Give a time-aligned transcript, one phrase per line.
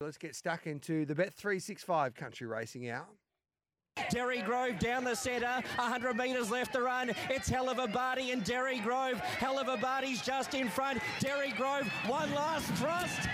[0.00, 3.08] Let's get stuck into the Bet three six five country racing hour.
[4.10, 7.10] Derry Grove down the centre, 100 metres left to run.
[7.28, 9.18] It's Hell of a Barty and Derry Grove.
[9.18, 11.00] Hell of a Barty's just in front.
[11.18, 13.28] Derry Grove, one last thrust.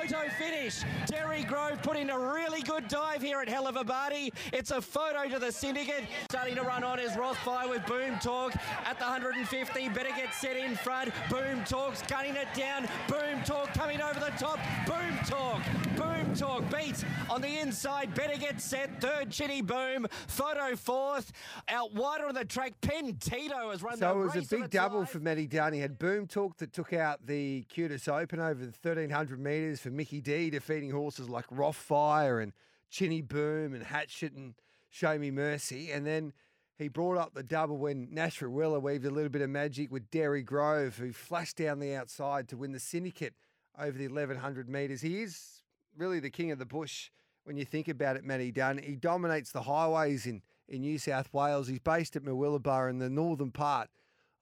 [0.00, 0.84] Photo finish.
[1.06, 4.32] Derry Grove put in a really good dive here at Hell of a Barty.
[4.52, 6.04] It's a photo to the syndicate.
[6.30, 8.54] Starting to run on is Rothfire with Boom Talk
[8.84, 9.88] at the 150.
[9.88, 11.10] Better get set in front.
[11.28, 12.86] Boom Talk's gunning it down.
[13.08, 14.60] Boom Talk coming over the top.
[14.86, 15.62] Boom Talk.
[15.96, 18.14] Boom Talk beats on the inside.
[18.14, 19.00] Better get set.
[19.00, 20.06] Third Chinny Boom.
[20.26, 21.32] Photo fourth.
[21.68, 22.80] Out wider on the track.
[22.80, 23.98] Pen Tito has run.
[23.98, 25.10] So it was a big double life.
[25.10, 25.72] for Matty Dunn.
[25.72, 29.90] He had Boom Talk that took out the Cutis Open over the 1300 metres for
[29.90, 32.52] Mickey D, defeating horses like Roth Fire and
[32.90, 34.54] Chinny Boom and Hatchet and
[34.90, 35.90] Show Me Mercy.
[35.90, 36.32] And then
[36.76, 40.10] he brought up the double when Nash Rawiller weaved a little bit of magic with
[40.10, 43.34] Derry Grove, who flashed down the outside to win the syndicate
[43.78, 45.00] over the 1100 metres.
[45.00, 45.57] He is
[45.98, 47.10] really the king of the bush
[47.44, 48.78] when you think about it, Matty Dunn.
[48.78, 51.68] He dominates the highways in, in New South Wales.
[51.68, 53.88] He's based at Murwillumbah in the northern part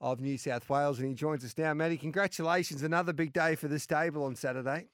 [0.01, 1.73] of New South Wales, and he joins us now.
[1.73, 2.83] Matty, congratulations.
[2.83, 4.89] Another big day for the stable on Saturday.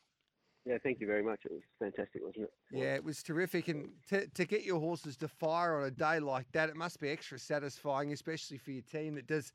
[0.65, 1.41] Yeah, thank you very much.
[1.45, 2.53] It was fantastic, wasn't it?
[2.71, 3.67] Yeah, it was terrific.
[3.67, 7.01] And to, to get your horses to fire on a day like that, it must
[7.01, 9.53] be extra satisfying, especially for your team that does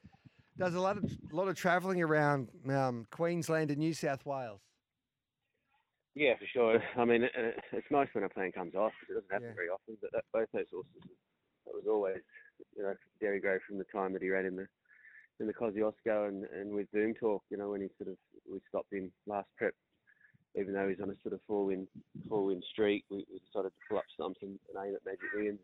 [0.57, 4.59] does a lot of lot of travelling around um, Queensland and New South Wales.
[6.17, 6.81] Yeah, for sure.
[6.97, 9.53] I mean, it, it- it's nice when a plan comes off it doesn't happen Yeah.
[9.55, 9.97] very often.
[10.01, 11.03] But that, both those horses,
[11.65, 12.21] that was always,
[12.75, 14.67] you know, Derry Grove from the time that he ran in the
[15.39, 18.17] in the Kosciuszko and, and with Boom Talk, you know, when he sort of
[18.51, 19.75] we stopped him last prep,
[20.59, 21.87] even though he's on a sort of four win
[22.27, 25.59] four win streak, we, we decided to pull up stumps and, aim at Magic Millions.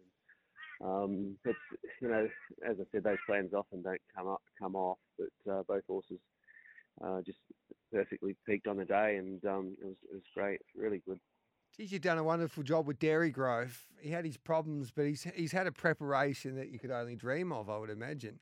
[0.84, 1.58] Um, it's
[2.02, 2.28] you know,
[2.70, 6.20] as I said, those plans often don't come up come off, but uh, both horses
[7.02, 7.40] uh, just
[7.92, 11.20] perfectly peaked on the day, and um, it was it was great, really good.
[11.78, 13.88] Geez, you've done a wonderful job with Derry Grove.
[14.00, 17.52] He had his problems, but he's he's had a preparation that you could only dream
[17.52, 18.40] of, I would imagine.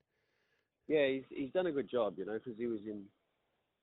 [0.88, 3.04] Yeah, he's he's done a good job, you know, because he was in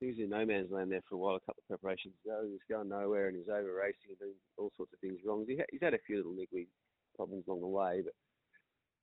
[0.00, 1.36] he was in no man's land there for a while.
[1.36, 4.34] A couple of preparations ago, he was going nowhere, and he's over racing and doing
[4.58, 5.44] all sorts of things wrong.
[5.48, 6.68] He ha- he's had a few little niggly
[7.16, 8.14] problems along the way, but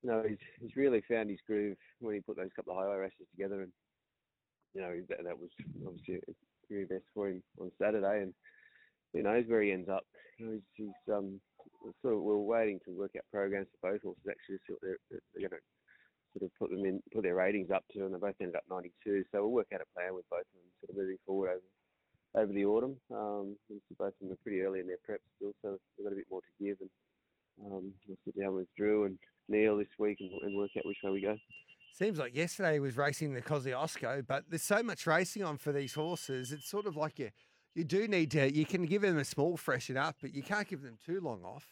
[0.04, 2.98] you know, he's he's really found his groove when he put those couple of highway
[2.98, 3.72] races together, and
[4.76, 5.50] you know that, that was
[5.88, 6.20] obviously
[6.70, 8.34] very best for him on Saturday, and
[9.14, 10.04] who knows where he ends up.
[10.38, 11.40] You know, he's, he's um
[12.02, 14.82] sort of we're waiting to work out programs for both horses actually to see what
[14.84, 15.64] they're, going to
[16.38, 18.68] sort of put them in, put their ratings up to, and they both ended up
[18.70, 19.24] 92.
[19.32, 21.70] So we'll work out a plan with both of them, sort of moving forward over
[22.36, 22.98] over the autumn.
[23.12, 23.56] Um,
[23.98, 26.28] both of them are pretty early in their prep still, so they've got a bit
[26.30, 26.92] more to give, and
[27.64, 30.98] um, we'll sit down with Drew and Neil this week and, and work out which
[31.04, 31.38] way we go.
[31.98, 35.72] Seems like yesterday he was racing the Kosciuszko, but there's so much racing on for
[35.72, 36.52] these horses.
[36.52, 37.30] It's sort of like you,
[37.74, 40.68] you do need to, you can give them a small freshen up, but you can't
[40.68, 41.66] give them too long off.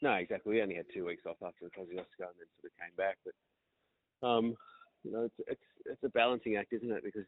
[0.00, 0.54] No, exactly.
[0.54, 3.18] We only had two weeks off after the Kosciuszko and then sort of came back.
[3.24, 4.54] But um,
[5.02, 7.02] you know, it's it's it's a balancing act, isn't it?
[7.02, 7.26] Because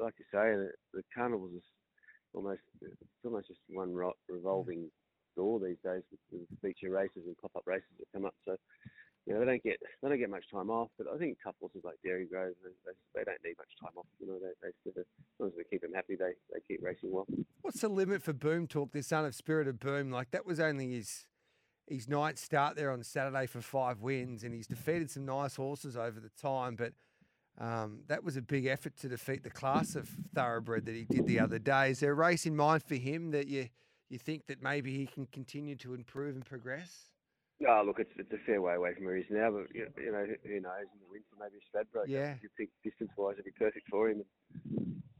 [0.00, 1.64] like you say, the, the carnivals is
[2.32, 3.92] almost it's almost just one
[4.28, 4.88] revolving
[5.34, 8.34] door these days with, with feature races and pop up races that come up.
[8.44, 8.56] So
[9.26, 10.88] you know, they don't get they don't get much time off.
[10.96, 13.92] But I think tough horses like Derry Grove, they, they, they don't need much time
[13.96, 14.06] off.
[14.20, 16.60] You know, they they sort of, as long as we keep them happy, they they
[16.68, 17.26] keep racing well.
[17.62, 20.10] What's the limit for Boom Talk, this son of Spirit of Boom?
[20.10, 21.26] Like that was only his
[21.88, 25.96] his night start there on Saturday for five wins, and he's defeated some nice horses
[25.96, 26.92] over the time, but
[27.58, 31.26] um, that was a big effort to defeat the class of thoroughbred that he did
[31.26, 31.90] the other day.
[31.90, 33.68] Is there a race in mind for him that you
[34.08, 37.10] you think that maybe he can continue to improve and progress?
[37.64, 39.88] Oh, look, it's it's a fair way away from where he is now, but you
[39.96, 40.84] you know, who who knows?
[40.92, 42.08] In the winter, maybe Stradbroke.
[42.08, 42.34] Yeah.
[42.42, 44.24] You think distance-wise, it'd be perfect for him.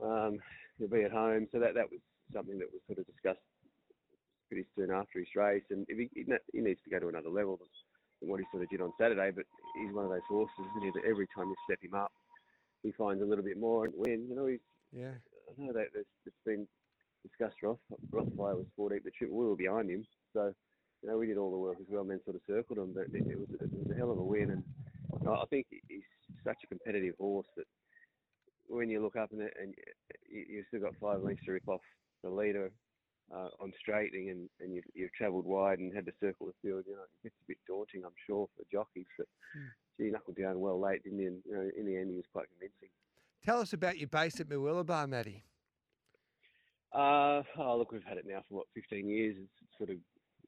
[0.02, 0.38] Um,
[0.78, 2.00] he'll be at home, so that that was
[2.34, 3.40] something that was sort of discussed
[4.48, 6.10] pretty soon after his race, and if he
[6.52, 9.30] he needs to go to another level than what he sort of did on Saturday.
[9.30, 9.46] But
[9.80, 10.90] he's one of those horses, isn't he?
[11.00, 12.12] That every time you step him up,
[12.82, 14.26] he finds a little bit more and win.
[14.28, 14.60] You know, he's
[14.92, 15.14] Yeah.
[15.48, 16.68] I know that it's been
[17.24, 17.62] discussed.
[17.62, 17.80] Roth
[18.12, 19.04] Rothfire was four deep.
[19.04, 20.04] The trip we were behind him,
[20.34, 20.52] so
[21.06, 22.02] you know we did all the work as well.
[22.02, 24.18] And then sort of circled him, but it, it was it was a hell of
[24.18, 24.50] a win.
[24.50, 24.64] And
[25.28, 26.02] I I think he's
[26.44, 27.66] such a competitive horse that
[28.68, 29.74] when you look up and, and
[30.28, 31.80] you, you've still got five lengths to rip off
[32.24, 32.72] the leader
[33.32, 36.84] uh, on straightening, and, and you've, you've travelled wide and had to circle the field.
[36.86, 39.06] You know, it gets a bit daunting, I'm sure, for jockeys.
[39.16, 39.26] But
[39.98, 41.26] gee, knuckled down well late, didn't he?
[41.26, 42.88] And you know, in the end, he was quite convincing.
[43.44, 45.44] Tell us about your base at Murwillumbah, Matty.
[46.92, 49.36] Uh, oh, look, we've had it now for what 15 years.
[49.38, 49.96] It's, sort of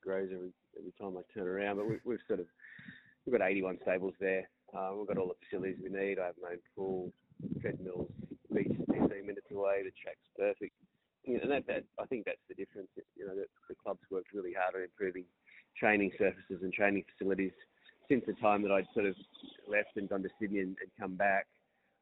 [0.02, 1.76] grows every every time I turn around.
[1.76, 2.46] But we, we've sort of
[3.24, 4.48] we've got 81 stables there.
[4.76, 6.18] Uh, we've got all the facilities we need.
[6.18, 7.12] I have my own pool,
[7.60, 8.10] treadmills,
[8.52, 9.82] beach 15 minutes away.
[9.84, 10.74] The track's perfect.
[11.26, 12.88] and that, that I think that's the difference.
[13.16, 15.24] You know, that the club's worked really hard on improving
[15.76, 17.52] training surfaces and training facilities
[18.08, 19.14] since the time that I'd sort of
[19.68, 21.46] left and gone to Sydney and, and come back.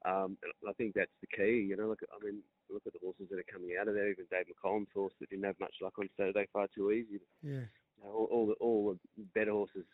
[0.07, 1.67] Um, and I think that's the key.
[1.67, 2.39] You know, look, I mean,
[2.71, 4.11] look at the horses that are coming out of there.
[4.11, 7.21] Even Dave McCollum's horse that didn't have much luck on Saturday, far too easy.
[7.43, 7.67] Yeah.
[7.99, 9.85] You know, all, all the all the better horses,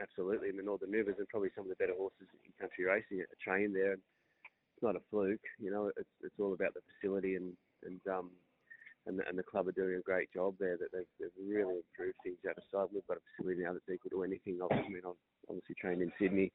[0.00, 3.20] absolutely, in the Northern Rivers, and probably some of the better horses in country racing
[3.20, 3.94] are trained there.
[3.94, 5.40] It's not a fluke.
[5.58, 7.52] You know, it's it's all about the facility and
[7.84, 8.30] and um
[9.06, 10.76] and the, and the club are doing a great job there.
[10.76, 12.88] That they've, they've really improved things outside.
[12.92, 14.58] We've got a facility now that's equal to anything.
[14.62, 16.52] I mean, I've obviously trained in Sydney,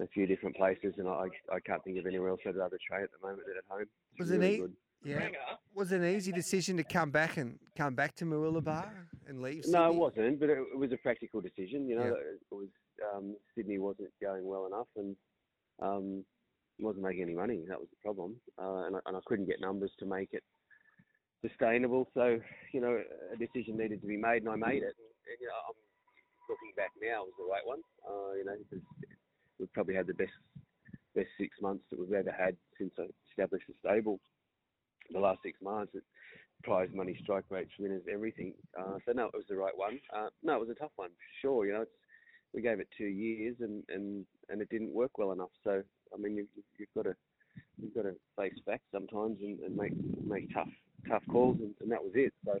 [0.00, 3.02] a few different places, and I I can't think of anywhere else I'd rather train
[3.02, 3.86] at the moment than at home.
[4.12, 4.60] It's Was it really neat?
[4.60, 4.76] good.
[5.04, 5.28] Yeah.
[5.74, 8.88] Was it an easy decision to come back and come back to Murwillumbah
[9.26, 9.64] and leave?
[9.66, 11.88] No, it wasn't, but it, it was a practical decision.
[11.88, 12.34] You know, Yeah.
[12.34, 12.68] it was
[13.14, 15.16] um, Sydney wasn't going well enough, and
[15.80, 16.24] um,
[16.78, 17.64] wasn't making any money.
[17.68, 20.42] That was the problem, uh, and, I, and I couldn't get numbers to make it
[21.40, 22.08] sustainable.
[22.14, 22.38] So,
[22.72, 23.00] you know,
[23.32, 24.94] a decision needed to be made, and I made it.
[24.94, 25.74] And, you know, I'm
[26.48, 27.80] looking back now, it was the right one.
[28.06, 28.56] Uh, you know,
[29.58, 30.32] we've probably had the best
[31.14, 34.18] best six months that we've ever had since I established the stable.
[35.12, 36.02] The last six months, it,
[36.62, 38.54] prize money, strike rates, winners, everything.
[38.78, 39.98] Uh, so no, it was the right one.
[40.14, 41.10] Uh, no, it was a tough one,
[41.40, 41.66] sure.
[41.66, 41.84] You know,
[42.54, 45.50] we gave it two years and, and, and it didn't work well enough.
[45.64, 45.82] So
[46.14, 46.48] I mean, you-
[46.78, 47.14] you've got to
[47.80, 49.92] you've got to face facts sometimes and, and make
[50.24, 50.68] make tough
[51.08, 52.32] tough calls, and, and that was it.
[52.44, 52.58] So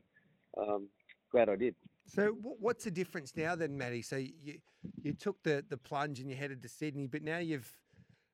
[0.60, 0.88] um,
[1.30, 1.74] glad I did.
[2.06, 4.02] So what's the difference now then, Matty?
[4.02, 4.58] So you
[5.02, 7.72] you took the the plunge and you headed to Sydney, but now you've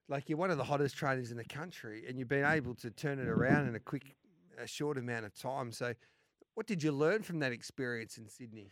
[0.08, 2.90] like you're one of the hottest trainers in the country, and you've been able to
[2.90, 4.14] turn it around in a quick,
[4.58, 5.70] a short amount of time.
[5.70, 5.94] So,
[6.54, 8.68] what did you learn from that experience in Sydney?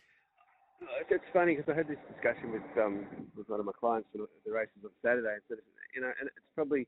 [1.09, 3.05] It's funny because I had this discussion with um
[3.35, 5.57] with one of my clients for the- races on Saturday, and said,
[5.95, 6.87] you know, and it's probably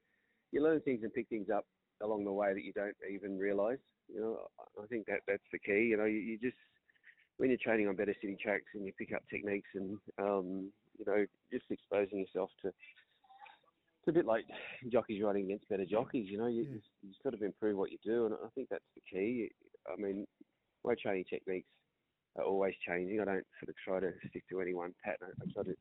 [0.51, 1.65] you learn things and pick things up
[2.01, 3.79] along the way that you don't even realise.
[4.11, 4.47] You know,
[4.81, 5.87] I think that that's the key.
[5.91, 6.57] You know, you, you just
[7.37, 11.05] when you're training on better city tracks and you pick up techniques and um you
[11.05, 12.71] know just exposing yourself to
[14.09, 14.45] a bit like
[14.91, 16.27] jockeys riding against better jockeys.
[16.29, 16.69] You know, you Yeah.
[16.73, 19.51] you, you sort of improve what you do, and I think that's the key.
[19.87, 20.27] I mean,
[20.83, 21.67] my training techniques
[22.37, 23.19] are always changing.
[23.19, 25.31] I don't sort of try to stick to any one pattern.
[25.41, 25.75] I try to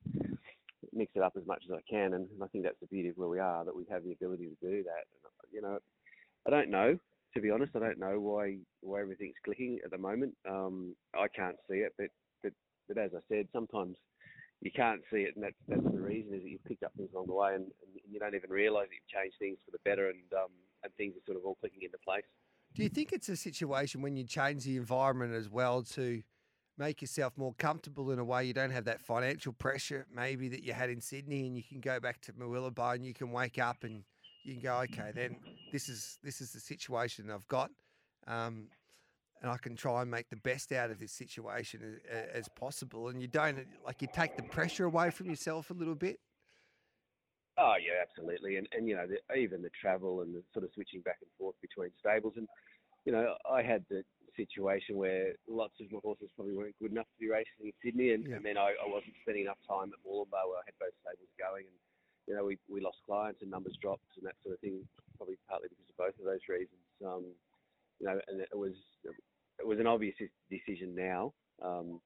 [0.92, 3.16] mix it up as much as I can, and I think that's the beauty of
[3.16, 5.04] where we are that we have the ability to do that.
[5.12, 5.78] And, you know,
[6.46, 6.98] I don't know
[7.34, 7.72] to be honest.
[7.76, 10.34] I don't know why why everything's clicking at the moment.
[10.48, 12.08] Um, I can't see it, but
[12.42, 12.52] but
[12.88, 13.96] but as I said, sometimes
[14.60, 17.10] you can't see it, and that's that's the reason is that you've picked up things
[17.14, 19.78] along the way, and, and you don't even realise that you've changed things for the
[19.84, 20.50] better, and um,
[20.82, 22.24] and things are sort of all clicking into place.
[22.74, 26.22] Do you think it's a situation when you change the environment as well to
[26.76, 30.62] make yourself more comfortable in a way you don't have that financial pressure maybe that
[30.62, 33.58] you had in Sydney and you can go back to Murwillumbah and you can wake
[33.58, 34.04] up and
[34.44, 35.36] you can go okay then
[35.72, 37.70] this is this is the situation I've got
[38.28, 38.68] um,
[39.42, 43.08] and I can try and make the best out of this situation as, as possible
[43.08, 46.18] and you don't like you take the pressure away from yourself a little bit
[47.58, 50.70] Oh yeah, absolutely, and and you know the, even the travel and the sort of
[50.74, 52.46] switching back and forth between stables, and
[53.04, 54.06] you know I had the
[54.38, 58.14] situation where lots of my horses probably weren't good enough to be racing in Sydney,
[58.14, 58.36] and, Yeah.
[58.38, 61.34] and then I, I wasn't spending enough time at Murwillumbah where I had both stables
[61.34, 61.78] going, and
[62.30, 64.86] you know we we lost clients and numbers dropped and that sort of thing,
[65.18, 66.86] probably partly because of both of those reasons.
[67.02, 67.26] Um,
[67.98, 68.78] you know, and it was
[69.58, 70.14] it was an obvious
[70.50, 71.32] decision now.
[71.62, 72.00] Um,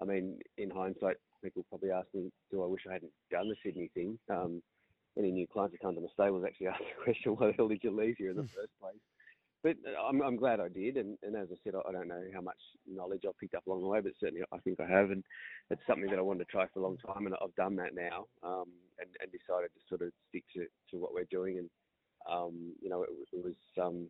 [0.00, 3.56] I mean, in hindsight, people probably ask me, do I wish I hadn't done the
[3.62, 4.18] Sydney thing?
[4.30, 4.62] Um,
[5.18, 7.68] any new clients that come to my stables actually ask the question, why the hell
[7.68, 8.96] did you leave here in the first place?
[9.62, 12.08] But uh, I'm, I'm glad I did, and, and as I said, I I don't
[12.08, 14.86] know how much knowledge I've picked up along the way, but certainly I think I
[14.88, 15.22] have, and
[15.70, 17.94] it's something that I wanted to try for a long time, and I've done that
[17.94, 21.70] now, um, and, and decided to sort of stick to, to what we're doing, and
[22.28, 24.08] um, you know, it, was- it was um,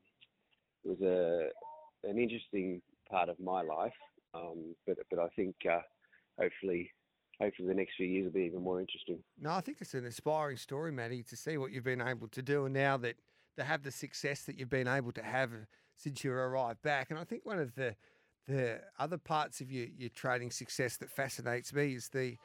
[0.85, 2.81] it was a an interesting
[3.13, 3.93] part of my life,
[4.35, 5.81] um, but but I think uh,
[6.41, 6.91] hopefully
[7.41, 9.19] hopefully the next few years will be even more interesting.
[9.41, 12.43] No, I think it's an inspiring story, Matty, to see what you've been able to
[12.43, 13.17] do, and now that
[13.57, 15.51] to have the success that you've been able to have
[15.97, 17.11] since you arrived back.
[17.11, 17.95] And I think one of the
[18.49, 22.37] the other parts of your your training success that fascinates me is the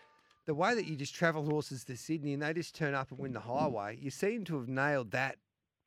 [0.46, 3.20] the way that you just travel horses to Sydney and they just turn up and
[3.20, 3.98] win the highway.
[4.00, 5.38] You seem to have nailed that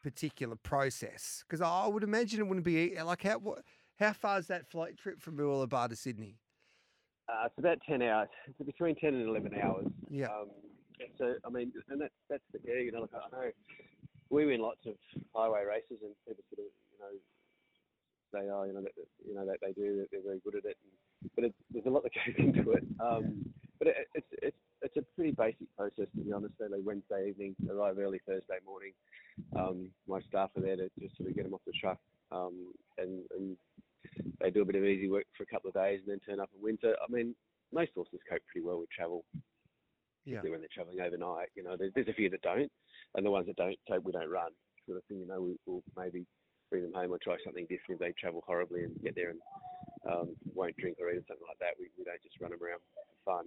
[0.02, 3.62] particular process because I would imagine it wouldn't be like how what,
[4.00, 6.38] how far is that flight trip from Murwillumbah to Sydney?
[7.28, 8.28] Uh, it's about ten hours.
[8.48, 9.86] It's between ten and eleven hours.
[10.08, 10.26] Yeah.
[10.26, 10.48] Um,
[11.18, 12.84] so I mean, and that's that's the key.
[12.86, 13.50] You know, like I know
[14.30, 14.94] we win lots of
[15.34, 17.12] highway races, and people sort of you know
[18.32, 18.92] say, oh, you know, that,
[19.26, 20.76] you know that they do, that they're very good at it.
[20.82, 22.84] And, but it's, there's a lot that goes into it.
[22.98, 23.44] Um,
[23.78, 26.54] but it, it's it's it's a pretty basic process to be honest.
[26.58, 28.92] They leave Wednesday evening, arrive early Thursday morning.
[29.56, 31.98] Um, my staff are there to just sort of get them off the truck
[32.32, 33.56] um, and, and
[34.40, 36.40] they do a bit of easy work for a couple of days and then turn
[36.40, 36.94] up in winter.
[37.02, 37.34] I mean,
[37.72, 39.24] most horses cope pretty well with travel.
[40.24, 40.42] Yeah.
[40.42, 42.70] When they're travelling overnight, you know, there's, there's a few that don't,
[43.16, 44.52] and the ones that don't, so we don't run.
[44.86, 46.26] Sort of thing, you know, we, we'll maybe
[46.70, 49.40] bring them home or try something different if they travel horribly and get there and
[50.06, 51.74] um, won't drink or eat or something like that.
[51.80, 53.46] We, we don't just run them around for fun.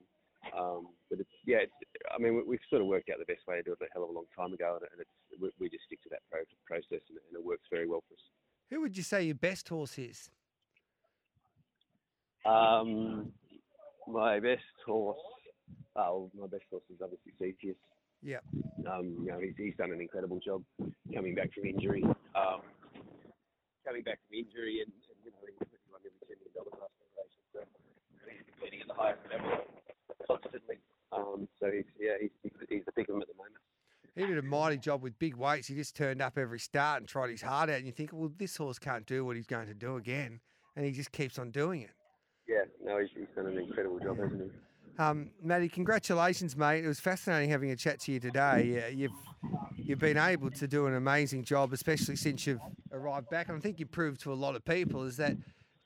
[0.52, 1.78] Um, but it's yeah, it's,
[2.14, 3.88] I mean, we, we've sort of worked out the best way to do it a
[3.94, 6.20] hell of a long time ago, and, and it's we, we just stick to that
[6.30, 8.26] pro- process, and, and it works very well for us.
[8.70, 10.30] Who would you say your best horse is?
[12.46, 13.32] Um,
[14.08, 15.18] my best horse,
[15.96, 17.76] oh, my best horse is obviously Cetius.
[18.22, 18.40] Yeah.
[18.90, 20.64] Um, you know, he's, he's done an incredible job
[21.14, 22.04] coming back from injury.
[22.36, 22.62] Um,
[23.86, 26.74] coming back from injury, and, and you know, he, he won every ten million dollars
[26.80, 27.36] last race.
[27.52, 27.60] So
[28.30, 29.64] he's competing at the highest level
[30.28, 30.78] constantly.
[31.12, 33.56] Um, so he's yeah, he's, he's, he's the big one at the moment.
[34.16, 35.68] He did a mighty job with big weights.
[35.68, 37.78] He just turned up every start and tried his heart out.
[37.78, 40.40] And you think, well, this horse can't do what he's going to do again.
[40.76, 41.90] And he just keeps on doing it.
[42.48, 44.50] Yeah, no, he's, he's done an incredible job, hasn't he?
[45.00, 46.84] Um, Matty, congratulations, mate.
[46.84, 48.94] It was fascinating having a chat to you today.
[48.94, 49.12] You've
[49.76, 53.50] you've been able to do an amazing job, especially since you've arrived back.
[53.50, 55.36] And I think you proved to a lot of people is that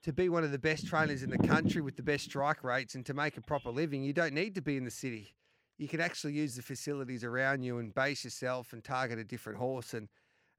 [0.03, 2.95] to be one of the best trainers in the country with the best strike rates
[2.95, 5.33] and to make a proper living, you don't need to be in the city.
[5.77, 9.57] You can actually use the facilities around you and base yourself and target a different
[9.57, 9.93] horse.
[9.93, 10.09] And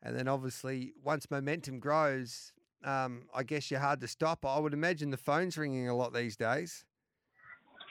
[0.03, 2.53] and then obviously once momentum grows,
[2.85, 4.45] um, I guess you're hard to stop.
[4.45, 6.85] I would imagine the phone's ringing a lot these days.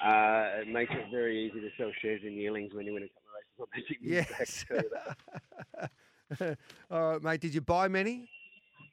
[0.03, 3.07] Uh, it makes it very easy to sell shares in yearlings when you win a
[3.07, 4.63] couple of races on Magic Yes.
[4.63, 4.91] can tell you
[6.39, 6.57] that.
[6.91, 7.41] All right, mate.
[7.41, 8.29] Did you buy many?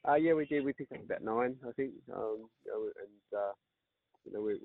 [0.07, 0.63] Uh, yeah, we did.
[0.65, 1.91] We picked up about nine, I think.
[2.13, 3.53] Um, and uh,
[4.25, 4.57] you know, we,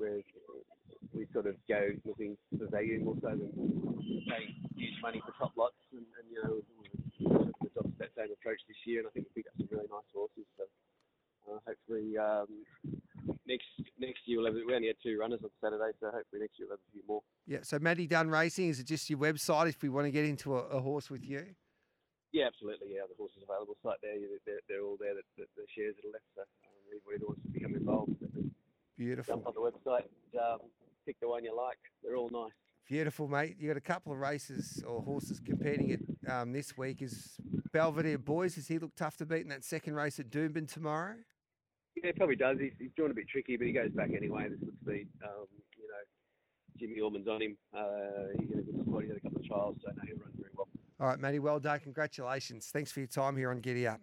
[1.13, 3.53] we sort of go looking for value more so than
[4.29, 8.61] paying huge money for top lots, and, and you know, we adopted that same approach
[8.69, 10.49] this year, and I think we picked up some really nice horses.
[10.57, 10.65] So
[11.67, 12.47] hopefully um,
[13.47, 13.67] next
[13.99, 14.55] next year we'll have.
[14.55, 17.03] We only had two runners on Saturday, so hopefully next year we'll have a few
[17.07, 17.23] more.
[17.47, 17.59] Yeah.
[17.63, 20.57] So Matty Dunn Racing is it just your website if we want to get into
[20.57, 21.45] a, a horse with you?
[22.33, 22.95] Yeah, absolutely.
[22.95, 24.15] Yeah, the horses available site there.
[24.47, 25.15] They're, they're all there.
[25.15, 26.25] The, the, the shares that are left.
[26.37, 28.15] So um, anybody that wants to become involved,
[28.97, 29.35] Beautiful.
[29.35, 30.07] jump on the website,
[30.39, 30.61] um,
[31.05, 31.79] pick the one you like.
[32.03, 32.53] They're all nice.
[32.87, 33.57] Beautiful, mate.
[33.59, 37.03] You got a couple of races or horses competing at um, this week.
[37.03, 37.37] Is
[37.73, 38.57] Belvedere Boys?
[38.57, 41.15] Does he look tough to beat in that second race at Doomben tomorrow?
[42.03, 42.59] Yeah, he probably does.
[42.59, 44.49] He's, he's drawn a bit tricky, but he goes back anyway.
[44.49, 45.09] This looks speed.
[45.23, 46.03] Um, you know,
[46.79, 47.57] Jimmy Orman's on him.
[47.77, 49.03] Uh, he's in a good spot.
[49.03, 50.69] He had a couple of trials, so no, he'll run very well.
[51.01, 51.39] All right, Matty.
[51.39, 51.81] Well done.
[51.81, 52.71] Congratulations.
[52.73, 54.01] Thanks for your time here on Giddy Up.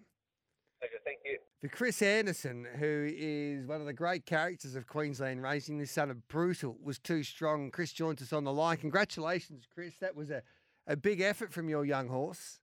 [0.83, 1.37] Okay, thank you.
[1.61, 6.11] For Chris Anderson, who is one of the great characters of Queensland racing, this son
[6.11, 7.71] of Brutal, was too strong.
[7.71, 8.77] Chris joins us on the line.
[8.77, 9.95] Congratulations, Chris.
[9.99, 10.43] That was a,
[10.85, 12.59] a big effort from your young horse.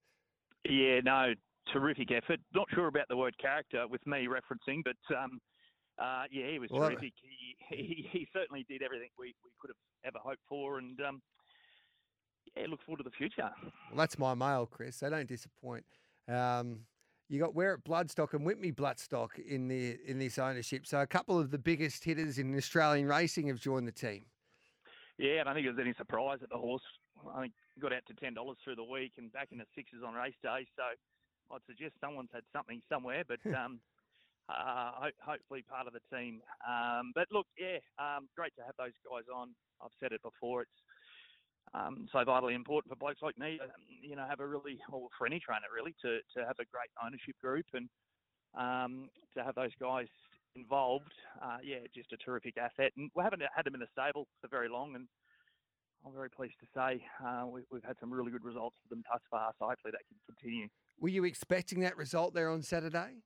[0.69, 1.35] Yeah, no,
[1.75, 2.41] terrific effort.
[2.55, 5.41] Not sure about the word character with me referencing, but um,
[6.01, 7.13] uh, yeah, he was Well, terrific.
[7.21, 11.21] He, he he certainly did everything we, we could have ever hoped for, and um,
[12.57, 13.51] yeah, look forward to the future.
[13.63, 14.99] Well, that's my mail, Chris.
[15.01, 15.85] They don't disappoint.
[16.29, 16.81] Um,
[17.29, 20.87] you got Wear It Bloodstock and Whitby Bloodstock in the in this ownership.
[20.87, 24.27] So a couple of the biggest hitters in Australian racing have joined the team.
[25.19, 26.83] Yeah, I don't think it was any surprise that the horse
[27.35, 30.03] I think got out to ten dollars through the week and back in the sixes
[30.07, 30.67] on race day.
[30.77, 30.83] So
[31.53, 33.81] I'd suggest someone's had something somewhere, but um,
[34.49, 36.41] uh, ho- hopefully part of the team.
[36.67, 39.55] Um, but look, yeah, um, great to have those guys on.
[39.83, 40.63] I've said it before.
[40.63, 40.81] It's
[41.73, 45.09] um, so vitally important for blokes like me, um, you know, have a really, or
[45.19, 47.89] for any trainer really, to, to have a great ownership group and
[48.55, 50.07] um, to have those guys
[50.57, 51.13] involved.
[51.43, 52.93] Uh, yeah, just a terrific asset.
[52.97, 55.09] And we haven't had them in the stable for very long, and
[56.07, 59.03] I'm very pleased to say uh, we, we've had some really good results for them
[59.11, 59.53] thus far.
[59.59, 60.69] So hopefully that can continue.
[61.01, 63.23] Were you expecting that result there on Saturday?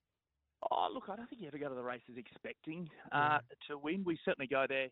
[0.71, 4.03] Oh, look, I don't think you ever go to the races expecting uh, to win.
[4.05, 4.89] We certainly go there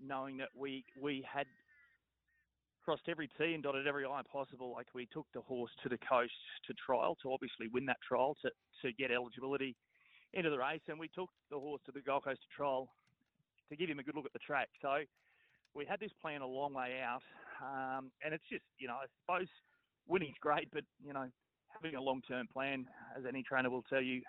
[0.00, 1.46] knowing that we we had
[2.84, 4.72] crossed every T and dotted every I possible.
[4.72, 6.32] Like we took the horse to the coast
[6.66, 8.50] to trial to obviously win that trial to
[8.82, 9.76] to get eligibility
[10.34, 12.88] into the race, and we took the horse to the Gold Coast to trial
[13.70, 14.68] to give him a good look at the track.
[14.80, 15.02] So
[15.74, 17.22] we had this plan a long way out,
[17.62, 19.48] um, and it's just you know I suppose
[20.06, 21.28] winning's great, but you know
[21.72, 24.22] having a long-term plan, as any trainer will tell you,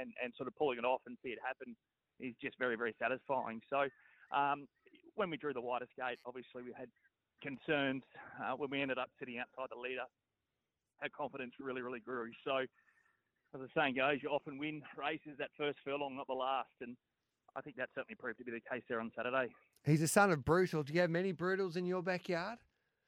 [0.00, 1.76] and, and sort of pulling it off and see it happen
[2.20, 3.60] is just very, very satisfying.
[3.68, 3.86] So
[4.34, 4.66] um,
[5.14, 6.88] when we drew the widest gate, obviously we had
[7.42, 8.02] concerns.
[8.40, 10.08] Uh, when we ended up sitting outside the leader,
[11.02, 12.30] our confidence really, really grew.
[12.44, 12.64] So
[13.54, 16.72] as the saying goes, you often win races that first furlong, not the last.
[16.80, 16.96] And
[17.54, 19.52] I think that certainly proved to be the case there on Saturday.
[19.86, 20.82] He's a son of Brutal.
[20.82, 22.58] Do you have many Brutals in your backyard?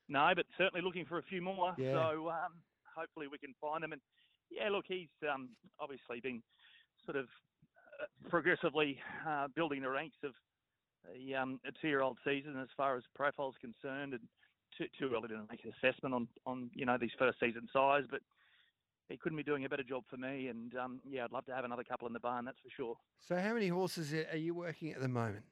[0.08, 1.74] No, but certainly looking for a few more.
[1.76, 1.92] Yeah.
[1.92, 2.62] So um,
[2.96, 3.92] hopefully we can find them.
[3.92, 4.00] And
[4.50, 6.40] yeah, look, he's um, obviously been
[7.04, 7.26] sort of
[8.30, 10.32] progressively uh, building the ranks of
[11.14, 14.22] a, um, a two-year-old season as far as profile is concerned, and
[14.76, 18.04] too, too early to make an assessment on, on you know these first season size,
[18.10, 18.20] but
[19.08, 20.48] he couldn't be doing a better job for me.
[20.48, 22.96] And um, yeah, I'd love to have another couple in the barn, that's for sure.
[23.26, 25.44] So, how many horses are you working at the moment?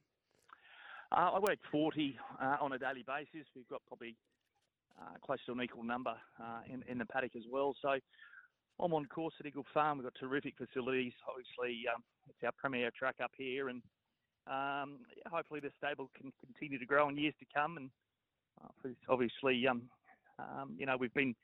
[1.13, 3.47] Uh, I work 40 uh, on a daily basis.
[3.55, 4.17] We've got probably
[5.01, 7.75] uh, close to an equal number uh, in, in the paddock as well.
[7.81, 7.99] So
[8.81, 9.99] I'm on course at Eagle Farm.
[9.99, 11.13] We've got terrific facilities.
[11.29, 13.83] Obviously, um, it's our premier track up here, and
[14.47, 14.99] um,
[15.31, 17.77] hopefully the stable can continue to grow in years to come.
[17.77, 17.91] And
[18.63, 19.83] uh, obviously, um,
[20.39, 21.35] um, you know, we've been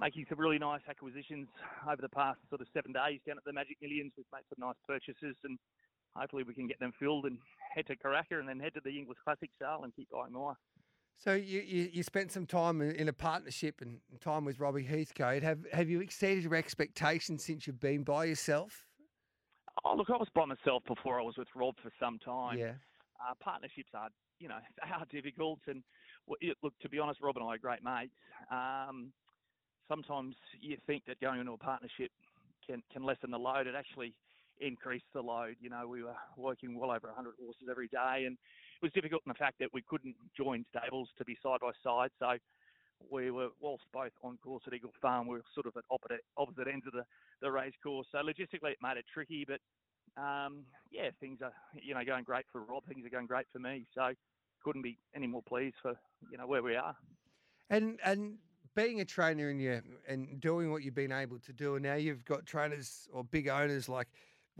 [0.00, 1.48] making some really nice acquisitions
[1.86, 4.12] over the past sort of seven days down at the Magic Millions.
[4.16, 5.58] We've made some nice purchases, and
[6.16, 7.38] hopefully we can get them filled and
[7.74, 10.56] head to Karaka and then head to the Inglis Classic sale and keep buying more.
[11.16, 15.42] So you, you, you, spent some time in a partnership and time with Robbie Heathcote.
[15.42, 18.86] Have have you exceeded your expectations since you've been by yourself?
[19.84, 22.58] Oh, look, I was by myself before I was with Rob for some time.
[22.58, 22.72] Yeah.
[23.20, 24.58] Uh, partnerships are, you know,
[24.94, 25.60] are difficult.
[25.66, 25.82] And
[26.62, 28.14] look, to be honest, Rob and I are great mates.
[28.50, 29.12] Um,
[29.88, 32.10] sometimes you think that going into a partnership
[32.66, 33.66] can, can lessen the load.
[33.66, 34.14] It actually
[34.60, 35.56] increased the load.
[35.60, 39.22] You know, we were working well over 100 horses every day, and it was difficult
[39.26, 42.10] in the fact that we couldn't join stables to be side by side.
[42.18, 42.36] So
[43.10, 46.20] we were, whilst both on course at Eagle Farm, we were sort of at opposite,
[46.36, 47.04] opposite ends of the,
[47.40, 48.06] the race course.
[48.12, 49.60] So logistically, it made it tricky, but
[50.20, 52.84] um, yeah, things are you know going great for Rob.
[52.86, 53.86] Things are going great for me.
[53.94, 54.12] So
[54.62, 55.94] couldn't be any more pleased for
[56.30, 56.96] you know where we are.
[57.68, 58.38] And and
[58.74, 61.94] being a trainer and you and doing what you've been able to do, and now
[61.94, 64.08] you've got trainers or big owners like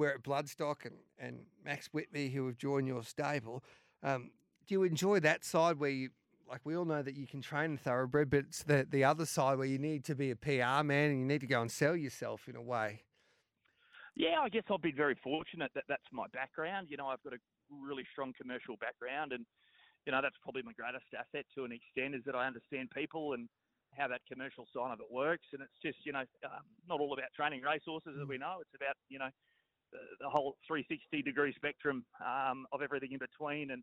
[0.00, 3.62] we're at Bloodstock and, and Max Whitby who have joined your stable.
[4.02, 4.30] Um,
[4.66, 6.08] do you enjoy that side where you,
[6.48, 9.26] like we all know that you can train in thoroughbred, but it's the, the other
[9.26, 11.70] side where you need to be a PR man and you need to go and
[11.70, 13.02] sell yourself in a way?
[14.16, 16.88] Yeah, I guess I've been very fortunate that that's my background.
[16.88, 17.38] You know, I've got a
[17.70, 19.44] really strong commercial background and,
[20.06, 23.34] you know, that's probably my greatest asset to an extent is that I understand people
[23.34, 23.50] and
[23.98, 25.44] how that commercial side of it works.
[25.52, 28.28] And it's just, you know, um, not all about training racehorses, as mm.
[28.28, 28.64] we know.
[28.64, 29.28] It's about, you know,
[29.92, 33.70] the, whole 360 degree spectrum um, of everything in between.
[33.70, 33.82] And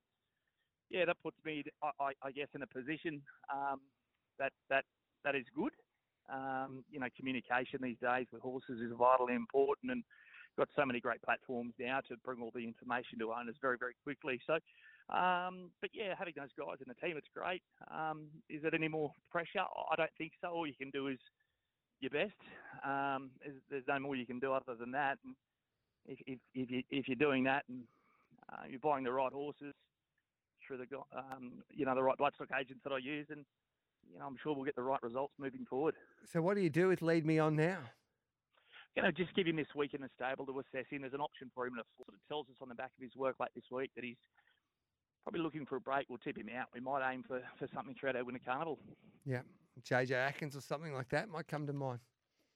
[0.90, 3.22] yeah, that puts me, I, I guess, in a position
[3.54, 3.82] um,
[4.40, 4.86] that that
[5.24, 5.72] that is good.
[6.32, 10.04] Um, you know, communication these days with horses is vitally important, and
[10.58, 13.94] got so many great platforms now to bring all the information to owners very, very
[14.04, 14.40] quickly.
[14.48, 14.54] So,
[15.16, 17.62] um, but yeah, having those guys in the team, it's great.
[17.94, 19.64] Um, is it any more pressure?
[19.92, 20.50] I don't think so.
[20.50, 21.20] All you can do is
[22.02, 22.38] your best.
[22.84, 23.30] Um,
[23.70, 25.18] there's no more you can do other than that.
[25.24, 25.36] And
[26.08, 27.84] if if if, you, if you're doing that and
[28.52, 29.74] uh, you're buying the right horses
[30.66, 30.86] through the
[31.18, 33.46] um, you know the right bloodstock agents that I use, and
[34.12, 35.96] you know I'm sure we'll get the right results moving forward.
[36.32, 37.80] So what do you do with Lead Me On now?
[38.96, 41.02] You know, just give him this week in the stable to assess him.
[41.02, 43.16] There's an option for him that sort of tells us on the back of his
[43.16, 44.18] work late this week that he's
[45.24, 46.08] probably looking for a break.
[46.10, 46.68] We'll tip him out.
[46.74, 48.80] We might aim for, for something throughout our winter carnival.
[49.24, 49.42] Yeah,
[49.88, 52.00] JJ Atkins or something like that might come to mind.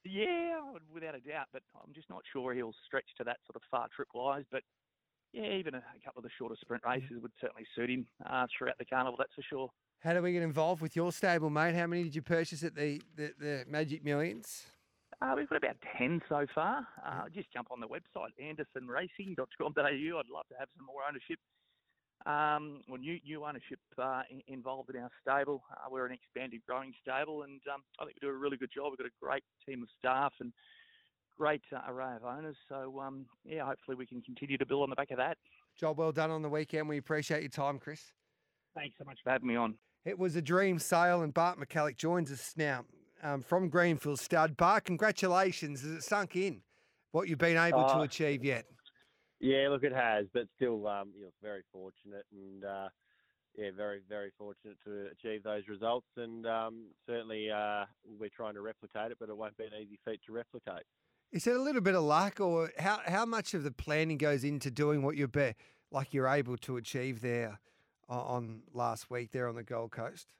[0.04, 0.60] Yeah,
[0.92, 3.86] without a doubt, but I'm just not sure he'll stretch to that sort of far
[3.94, 4.44] trip wise.
[4.50, 4.62] But
[5.32, 8.46] yeah, even a, a couple of the shorter sprint races would certainly suit him uh,
[8.56, 9.70] throughout the carnival, that's for sure.
[10.00, 11.74] How do we get involved with your stable, mate?
[11.74, 14.66] How many did you purchase at the, the, the Magic Millions?
[15.22, 16.84] Uh, we've got about 10 so far.
[17.06, 19.78] Uh, just jump on the website, andersonracing.com.au.
[19.78, 19.94] I'd
[20.34, 21.38] love to have some more ownership
[22.26, 25.62] um, well, new new ownership uh, involved in our stable.
[25.70, 28.70] Uh, we're an expanded, growing stable, and um, I think we do a really good
[28.74, 28.90] job.
[28.90, 30.52] We've got a great team of staff and
[31.38, 32.56] great uh, array of owners.
[32.68, 35.38] So um, yeah, hopefully we can continue to build on the back of that.
[35.78, 36.88] Job well done on the weekend.
[36.88, 38.12] We appreciate your time, Chris.
[38.74, 39.74] Thanks so much for having me on.
[40.04, 42.84] It was a dream sale, and Bart McCulloch joins us now
[43.22, 44.56] um, from Grenville Stud.
[44.56, 45.82] Bart, congratulations.
[45.82, 46.62] Has it sunk in
[47.12, 48.64] what you've been able to uh, achieve yet?
[49.42, 52.88] Yeah, look, it has, but still, um, you know, very fortunate and uh,
[53.58, 56.06] yeah, very, very fortunate to achieve those results.
[56.16, 57.86] And um, certainly, uh,
[58.18, 60.84] we're trying to replicate it, but it won't be an easy feat to replicate.
[61.32, 64.44] Is it a little bit of luck, or how how much of the planning goes
[64.44, 65.54] into doing what you're be,
[65.90, 67.58] like you're able to achieve there
[68.08, 70.34] on last week there on the Gold Coast?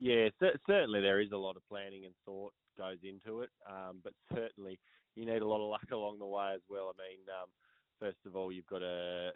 [0.00, 0.30] Yeah,
[0.66, 4.78] certainly there is a lot of planning and thought goes into it, um, but certainly
[5.16, 6.94] you need a lot of luck along the way as well.
[6.94, 7.48] I mean, um,
[8.00, 9.30] first of all, you've got to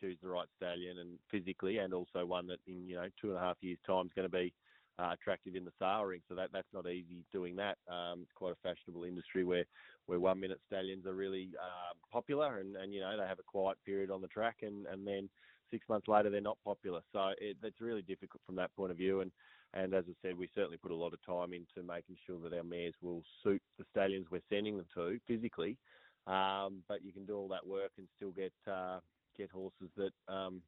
[0.00, 3.38] choose the right stallion and physically, and also one that in you know two and
[3.38, 4.52] a half years' time is going to be
[4.98, 6.20] uh, attractive in the sale ring.
[6.28, 7.78] So that that's not easy doing that.
[7.88, 9.64] Um, it's quite a fashionable industry where
[10.06, 13.44] where one minute stallions are really uh, popular, and, and you know they have a
[13.44, 15.28] quiet period on the track, and and then
[15.70, 17.00] six months later they're not popular.
[17.12, 19.20] So it, it's really difficult from that point of view.
[19.20, 19.30] And
[19.74, 22.54] and as I said, we certainly put a lot of time into making sure that
[22.54, 25.78] our mares will suit the stallions we're sending them to physically
[26.26, 28.98] Um, but you can do all that work and still get uh,
[29.36, 30.62] get horses that um,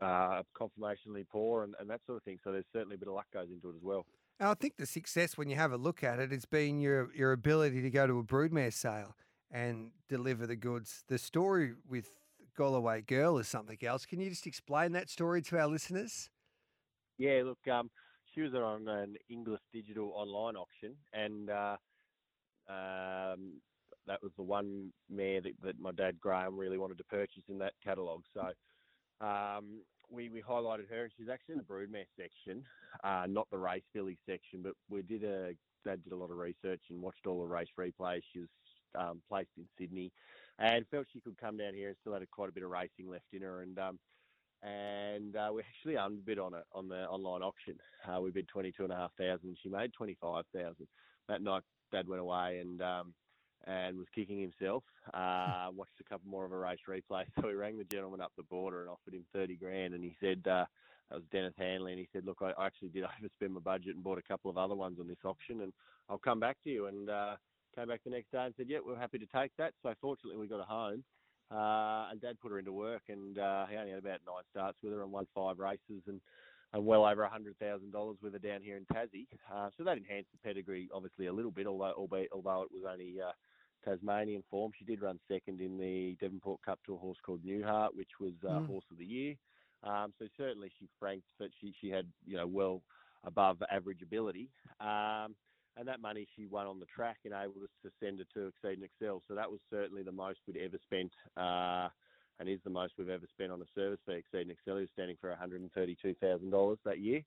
[0.00, 2.38] are conformationally poor and, and that sort of thing.
[2.44, 4.04] So there's certainly a bit of luck goes into it as well.
[4.38, 7.10] And I think the success, when you have a look at it, has been your
[7.14, 9.14] your ability to go to a broodmare sale
[9.50, 11.04] and deliver the goods.
[11.08, 12.10] The story with
[12.56, 14.06] Galloway Girl is something else.
[14.06, 16.30] Can you just explain that story to our listeners?
[17.18, 17.90] Yeah, look, um,
[18.34, 21.76] she was on an Inglis digital online auction, and uh,
[22.68, 23.60] um,
[24.06, 27.58] that was the one mare that, that, my dad Graham really wanted to purchase in
[27.58, 28.22] that catalogue.
[28.34, 32.64] So um, we, we highlighted her, and she's actually in the broodmare section,
[33.04, 34.60] uh, not the race filly section.
[34.62, 37.68] But we did a dad did a lot of research and watched all the race
[37.78, 38.22] replays.
[38.32, 38.48] She was
[38.98, 40.12] um, placed in Sydney,
[40.58, 43.08] and felt she could come down here and still had quite a bit of racing
[43.08, 43.62] left in her.
[43.62, 43.98] And um,
[44.62, 47.76] and uh, we actually underbid on it on the online auction.
[48.06, 49.56] Uh, we bid twenty two and a half thousand.
[49.62, 50.86] She made twenty five thousand.
[51.28, 53.14] That night, Dad went away and um,
[53.66, 54.82] and was kicking himself.
[55.12, 58.32] Uh, watched a couple more of a race replay, so we rang the gentleman up
[58.36, 59.94] the border and offered him thirty grand.
[59.94, 60.64] And he said uh,
[61.10, 63.04] that was Dennis Hanley, and he said, "Look, I, I actually did
[63.42, 65.72] overspend my budget and bought a couple of other ones on this auction, and
[66.08, 67.36] I'll come back to you." And uh,
[67.74, 70.38] came back the next day and said, "Yeah, we're happy to take that." So fortunately,
[70.38, 71.04] we got a home.
[71.50, 74.78] Uh, and Dad put her into work, and uh, he only had about nine starts
[74.82, 76.20] with her and won five races and,
[76.72, 79.26] and well over a hundred thousand dollars with her down here in Tassie.
[79.52, 82.84] Uh, so that enhanced the pedigree obviously a little bit, although albeit, although it was
[82.88, 83.32] only uh,
[83.84, 84.72] Tasmanian form.
[84.78, 88.32] She did run second in the Devonport Cup to a horse called Newhart, which was
[88.44, 88.66] uh, mm.
[88.66, 89.34] horse of the year.
[89.82, 92.82] Um, so certainly she franked that she she had you know well
[93.24, 94.48] above average ability.
[94.80, 95.34] Um,
[95.76, 98.78] and that money she won on the track enabled us to send her to Exceed
[98.78, 99.22] and Excel.
[99.28, 101.88] So that was certainly the most we'd ever spent, uh,
[102.38, 104.14] and is the most we've ever spent on a service fee.
[104.14, 107.22] Exceed and Excel is standing for $132,000 that year.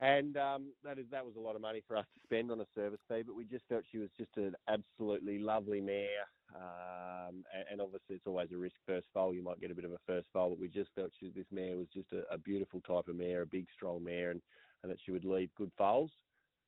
[0.00, 2.60] And um, that is that was a lot of money for us to spend on
[2.60, 6.24] a service fee, but we just felt she was just an absolutely lovely mare.
[6.54, 9.32] Um, and, and, obviously, it's always a risk first foal.
[9.32, 11.46] You might get a bit of a first foal, but we just felt she, this
[11.52, 14.40] mare was just a, a beautiful type of mare, a big, strong mare, and,
[14.82, 16.10] and that she would lead good foals.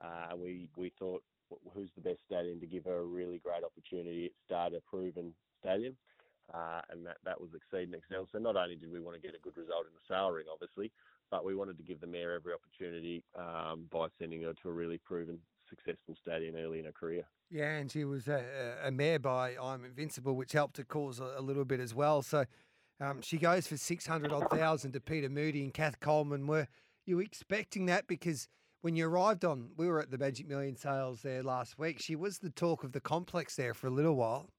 [0.00, 1.22] Uh, we we thought
[1.74, 5.34] who's the best stallion to give her a really great opportunity at start a proven
[5.58, 5.96] stallion,
[6.54, 8.28] uh, and that that was Exceed and Excel.
[8.30, 10.46] So not only did we want to get a good result in the sale ring,
[10.52, 10.92] obviously,
[11.32, 14.72] but we wanted to give the mare every opportunity um, by sending her to a
[14.72, 17.24] really proven successful stallion early in her career.
[17.50, 18.44] Yeah, and she was a,
[18.84, 22.20] a mare by I'm Invincible, which helped to cause a, a little bit as well.
[22.20, 22.44] So
[23.00, 26.46] um, she goes for six hundred odd thousand to Peter Moody and Kath Coleman.
[26.46, 26.68] Were
[27.06, 28.46] you expecting that because?
[28.82, 32.00] when you arrived on, we were at the Magic Million sales there last week.
[32.00, 34.50] She was the talk of the complex there for a little while.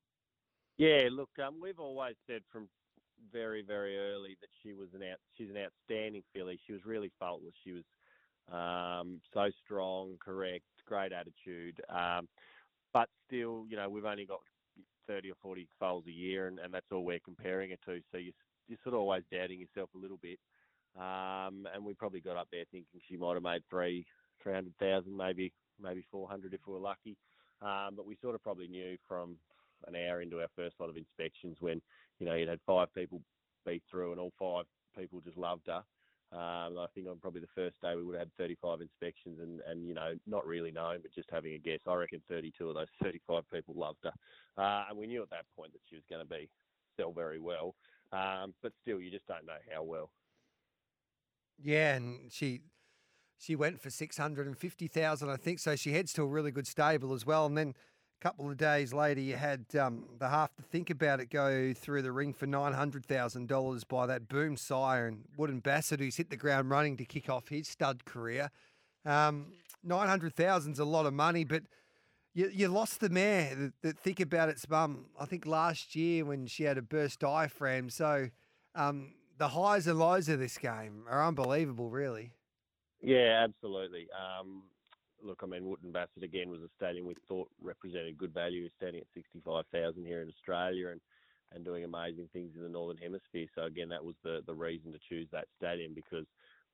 [0.78, 2.70] Yeah, look, um, we've always said from
[3.32, 6.60] very, very early that she was an out, she's an outstanding filly.
[6.66, 7.54] She was really faultless.
[7.64, 7.84] She was
[8.52, 11.82] um, so strong, correct, great attitude.
[11.90, 12.28] Um,
[12.94, 14.40] but still, you know, we've only got
[15.08, 18.00] 30 or 40 foals a year, and, and that's all we're comparing it to.
[18.12, 18.32] So you,
[18.68, 20.40] you're sort of always doubting yourself a little bit.
[20.96, 24.06] Um, and we probably got up there thinking she might have made three,
[24.42, 27.18] three hundred thousand, maybe, maybe four hundred if we were lucky.
[27.62, 29.38] Um, but we sort of probably knew from
[29.88, 31.82] an hour into our first lot of inspections when
[32.20, 33.22] you know you'd had five people
[33.66, 34.66] beat through and all five
[34.98, 35.84] people just loved her.
[36.32, 39.62] Um, I think on probably the first day we would have had 35 inspections and,
[39.68, 41.80] and you know not really knowing but just having a guess.
[41.88, 44.14] I reckon 32 of those 35 people loved her,
[44.58, 46.50] uh, and we knew at that point that she was going to be
[46.98, 47.76] sell very well.
[48.12, 50.12] Um, but still, you just don't know how well.
[51.62, 52.62] Yeah, and she
[53.38, 55.60] she went for six hundred and fifty thousand, I think.
[55.60, 57.46] So she heads to a really good stable as well.
[57.46, 57.74] And then
[58.24, 62.02] couple of days later, you had um, the half to think about it go through
[62.02, 66.16] the ring for nine hundred thousand dollars by that Boom Sire and Wootton Bassett, who's
[66.16, 68.50] hit the ground running to kick off his stud career.
[69.06, 69.48] Um,
[69.84, 71.64] nine hundred is a lot of money, but
[72.34, 73.54] you, you lost the mare.
[73.56, 75.08] That, that think about its mum.
[75.20, 77.90] I think last year when she had a burst diaphragm.
[77.90, 78.30] So.
[78.76, 82.32] Um, the highs and lows of this game are unbelievable, really.
[83.02, 84.08] Yeah, absolutely.
[84.14, 84.64] Um,
[85.24, 89.02] look, I mean, Wootton Bassett again was a stadium we thought represented good value, standing
[89.02, 91.02] at sixty-five thousand here in Australia, and
[91.54, 93.48] and doing amazing things in the Northern Hemisphere.
[93.56, 96.26] So again, that was the the reason to choose that stadium because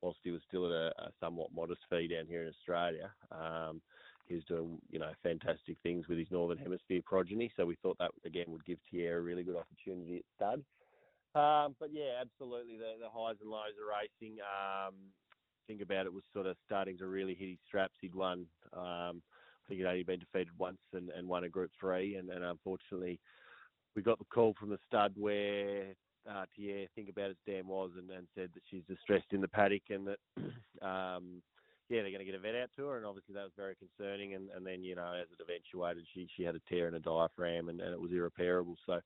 [0.01, 3.81] whilst he was still at a, a somewhat modest fee down here in Australia, um,
[4.27, 7.51] he was doing you know fantastic things with his Northern Hemisphere progeny.
[7.55, 10.63] So we thought that again would give Tierra a really good opportunity at stud.
[11.35, 12.77] Um, but yeah, absolutely.
[12.77, 14.39] The, the highs and lows of racing.
[14.41, 14.95] Um,
[15.67, 17.95] think about it was sort of starting to really hit his straps.
[18.01, 18.45] He'd won.
[18.73, 22.29] Um, I think he'd only been defeated once and, and won a Group Three, and,
[22.29, 23.19] and unfortunately,
[23.95, 25.93] we got the call from the stud where
[26.29, 29.47] uh, Pierre, think about as Dan was, and, and said that she's distressed in the
[29.47, 30.19] paddock and that
[30.85, 31.41] um,
[31.89, 33.75] yeah, they're going to get a vet out to her, and obviously that was very
[33.75, 34.35] concerning.
[34.35, 36.99] And, and then you know, as it eventuated, she she had a tear in a
[36.99, 38.75] diaphragm, and, and it was irreparable.
[38.85, 38.99] So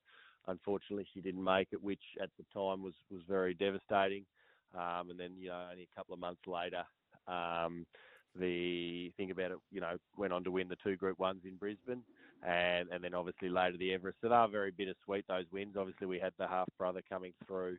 [0.48, 4.26] unfortunately, she didn't make it, which at the time was was very devastating.
[4.76, 6.84] Um, and then you know, only a couple of months later,
[7.28, 7.86] um,
[8.38, 11.56] the think about it, you know, went on to win the two Group Ones in
[11.56, 12.02] Brisbane,
[12.46, 14.18] and and then obviously later the Everest.
[14.20, 15.76] So they are very bittersweet those wins.
[15.78, 17.76] Obviously, we had the half brother coming through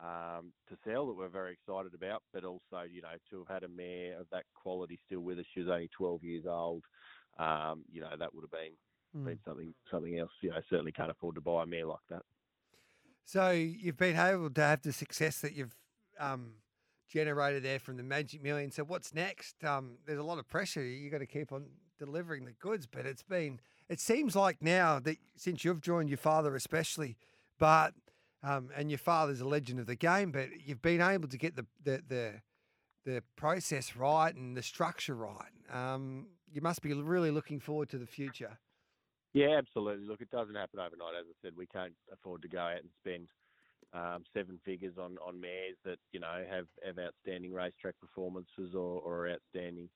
[0.00, 3.62] um, to sell that we're very excited about, but also you know to have had
[3.62, 5.44] a mare of that quality still with us.
[5.54, 6.84] She was only 12 years old.
[7.38, 8.74] Um, you know that would have been
[9.16, 9.24] mm.
[9.24, 10.32] been something something else.
[10.40, 12.22] You know certainly can't afford to buy a mare like that.
[13.24, 15.76] So you've been able to have the success that you've
[16.18, 16.54] um,
[17.10, 18.70] generated there from the Magic Million.
[18.70, 19.62] So what's next?
[19.64, 20.82] Um, there's a lot of pressure.
[20.82, 21.66] You got to keep on
[21.98, 23.60] delivering the goods, but it's been.
[23.88, 27.16] It seems like now that since you've joined your father, especially,
[27.58, 27.94] but
[28.42, 31.56] um, and your father's a legend of the game, but you've been able to get
[31.56, 32.32] the the the,
[33.04, 35.52] the process right and the structure right.
[35.72, 38.58] Um, you must be really looking forward to the future.
[39.32, 40.06] Yeah, absolutely.
[40.06, 41.14] Look, it doesn't happen overnight.
[41.18, 43.28] As I said, we can't afford to go out and spend
[43.94, 49.00] um, seven figures on, on mares that you know have, have outstanding racetrack performances or,
[49.02, 49.88] or outstanding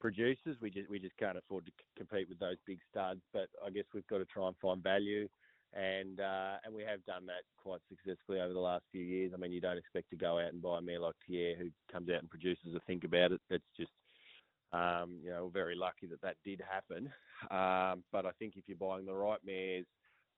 [0.00, 0.56] producers.
[0.60, 3.20] We just we just can't afford to c- compete with those big studs.
[3.32, 5.28] But I guess we've got to try and find value,
[5.74, 9.32] and uh, and we have done that quite successfully over the last few years.
[9.34, 11.70] I mean, you don't expect to go out and buy a mare like Pierre who
[11.90, 13.40] comes out and produces a think about it.
[13.50, 13.92] It's just
[14.72, 17.12] um, you know we're very lucky that that did happen.
[17.50, 19.86] Um, but I think if you're buying the right mares.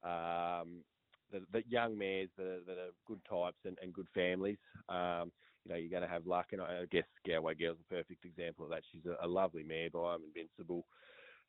[0.03, 0.83] Um,
[1.33, 4.59] the, the young mares that are, that are good types and, and good families.
[4.89, 5.33] Um,
[5.65, 8.65] you know, you're going to have luck, and I guess Galway Girl's a perfect example
[8.65, 8.83] of that.
[8.93, 10.85] She's a, a lovely mare by I'm Invincible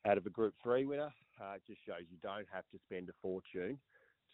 [0.06, 1.12] out of a Group 3 winner.
[1.40, 3.78] Uh, it just shows you don't have to spend a fortune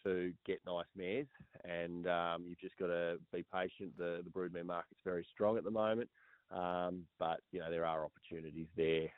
[0.03, 1.27] to get nice mares,
[1.65, 3.97] and um, you've just got to be patient.
[3.97, 6.09] The, the broodmare market's very strong at the moment,
[6.51, 9.09] um, but, you know, there are opportunities there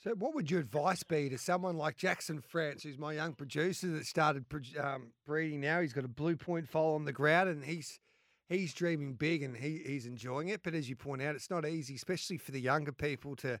[0.00, 3.88] so, what would your advice be to someone like Jackson France, who's my young producer
[3.88, 4.44] that started
[4.78, 5.80] um, breeding now?
[5.80, 8.00] He's got a blue point foal on the ground, and he's
[8.48, 10.62] he's dreaming big and he, he's enjoying it.
[10.62, 13.58] But as you point out, it's not easy, especially for the younger people, to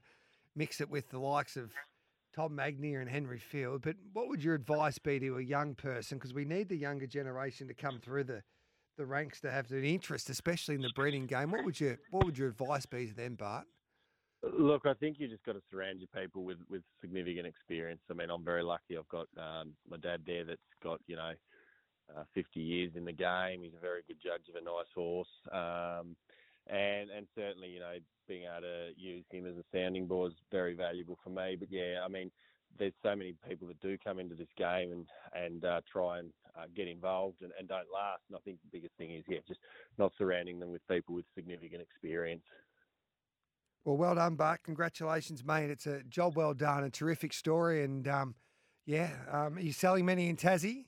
[0.54, 1.72] mix it with the likes of
[2.34, 3.82] Tom Magnier and Henry Field.
[3.82, 6.18] But what would your advice be to a young person?
[6.18, 8.42] Because we need the younger generation to come through the
[8.96, 11.50] the ranks to have an interest, especially in the breeding game.
[11.50, 13.66] What would your what would your advice be to them, Bart?
[14.52, 18.00] Look, I think you just got to surround your people with, with significant experience.
[18.10, 18.96] I mean, I'm very lucky.
[18.98, 21.32] I've got um, my dad there that's got you know
[22.16, 23.62] uh, 50 years in the game.
[23.62, 26.16] He's a very good judge of a nice horse, um,
[26.66, 27.94] and and certainly you know
[28.28, 31.56] being able to use him as a sounding board is very valuable for me.
[31.58, 32.30] But yeah, I mean,
[32.78, 36.30] there's so many people that do come into this game and and uh, try and
[36.56, 38.22] uh, get involved and, and don't last.
[38.28, 39.60] And I think the biggest thing is yeah, just
[39.98, 42.42] not surrounding them with people with significant experience.
[43.84, 44.62] Well, well done, Bart.
[44.64, 45.68] Congratulations, mate.
[45.68, 47.84] It's a job well done, a terrific story.
[47.84, 48.34] And um,
[48.86, 50.86] yeah, um, are you selling many in Tassie?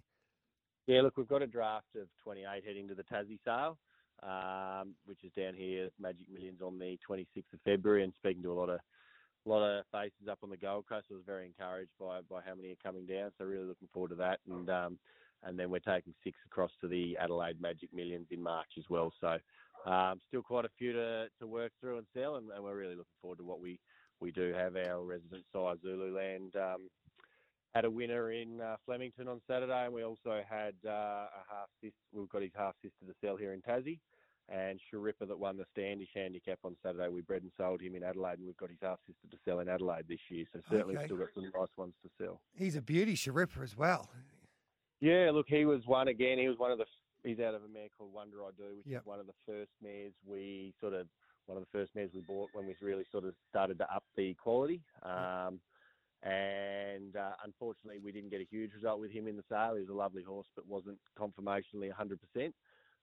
[0.87, 3.77] Yeah, look, we've got a draft of 28 heading to the Tassie sale,
[4.23, 8.43] um, which is down here, at Magic Millions on the 26th of February, and speaking
[8.45, 8.81] to a lot of
[9.45, 11.07] a lot of faces up on the Gold Coast.
[11.11, 13.31] I was very encouraged by by how many are coming down.
[13.37, 14.41] So really looking forward to that.
[14.49, 14.99] And um,
[15.43, 19.13] and then we're taking six across to the Adelaide Magic Millions in March as well.
[19.21, 19.37] So
[19.87, 22.96] um, still quite a few to, to work through and sell, and, and, we're really
[22.96, 23.79] looking forward to what we,
[24.20, 24.77] we do have.
[24.77, 26.88] Our resident sire Zululand um,
[27.75, 31.68] had a winner in uh, Flemington on Saturday, and we also had uh, a half
[31.81, 31.94] sister.
[32.12, 34.01] We've got his half sister to sell here in Tassie,
[34.49, 37.09] and Sharippa that won the Standish handicap on Saturday.
[37.09, 39.61] We bred and sold him in Adelaide, and we've got his half sister to sell
[39.61, 40.46] in Adelaide this year.
[40.53, 41.07] So certainly okay.
[41.07, 42.40] still got some nice ones to sell.
[42.55, 44.11] He's a beauty, Sharippa as well.
[45.01, 46.38] Yeah, look, he was one again.
[46.38, 46.87] He was one of the
[47.27, 49.03] he's out of a mare called Wonder I Do, which yep.
[49.03, 51.07] is one of the first mares we sort of
[51.47, 54.05] one of the first mares we bought when we really sort of started to up
[54.17, 54.81] the quality.
[55.03, 55.61] Um,
[56.23, 59.75] and uh, unfortunately, we didn't get a huge result with him in the sale.
[59.75, 62.53] He was a lovely horse, but wasn't conformationally 100%.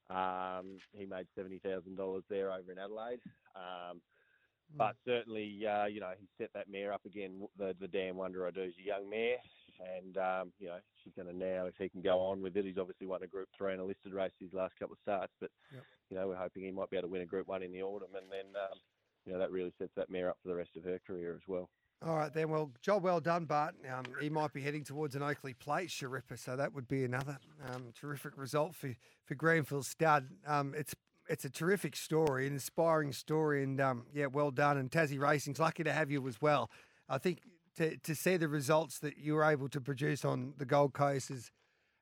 [0.10, 3.22] Um, he made seventy thousand dollars there over in Adelaide.
[3.56, 4.78] Um, mm.
[4.78, 7.48] but certainly, uh, you know, he set that mare up again.
[7.58, 9.38] The the damn wonder I do is a young mare
[9.80, 12.66] and um, you know she's going to now if he can go on with it.
[12.66, 15.34] He's obviously won a Group Three and a listed race his last couple of starts,
[15.40, 15.84] but yep.
[16.10, 17.84] you know we're hoping he might be able to win a Group One in the
[17.84, 18.78] autumn, and then um,
[19.26, 21.48] you know that really sets that mare up for the rest of her career as
[21.48, 21.70] well.
[22.06, 22.50] All right, then.
[22.50, 23.76] Well, job well done, Bart.
[23.90, 27.38] Um, he might be heading towards an Oakley Plate, Sharippa, so that would be another
[27.72, 28.94] um, terrific result for
[29.26, 30.28] for Grenville Stud.
[30.46, 30.94] Um, it's
[31.30, 34.78] it's a terrific story, an inspiring story, and um, yeah, well done.
[34.78, 36.70] And Tassie Racing's lucky to have you as well.
[37.08, 37.40] I think
[37.78, 41.32] to, to see the results that you were able to produce on the Gold Coast
[41.32, 41.52] is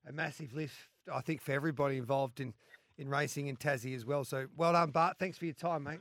[0.08, 0.76] a massive lift,
[1.12, 2.54] I think, for everybody involved in,
[2.98, 4.24] in racing in Tassie as well.
[4.24, 5.18] So well done, Bart.
[5.20, 6.00] Thanks for your time, mate.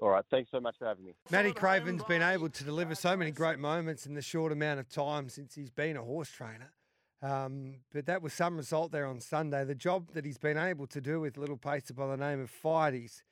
[0.00, 0.24] All right.
[0.30, 1.12] Thanks so much for having me.
[1.30, 4.88] Matty Craven's been able to deliver so many great moments in the short amount of
[4.88, 6.72] time since he's been a horse trainer.
[7.20, 9.64] Um, but that was some result there on Sunday.
[9.64, 12.52] The job that he's been able to do with little pacer by the name of
[12.64, 13.22] Fighties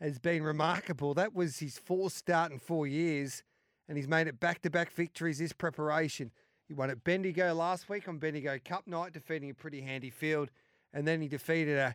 [0.00, 1.12] has been remarkable.
[1.12, 3.42] That was his fourth start in four years,
[3.88, 6.30] and he's made it back to back victories this preparation.
[6.66, 10.50] He won at Bendigo last week on Bendigo Cup night, defeating a pretty handy field,
[10.92, 11.94] and then he defeated a,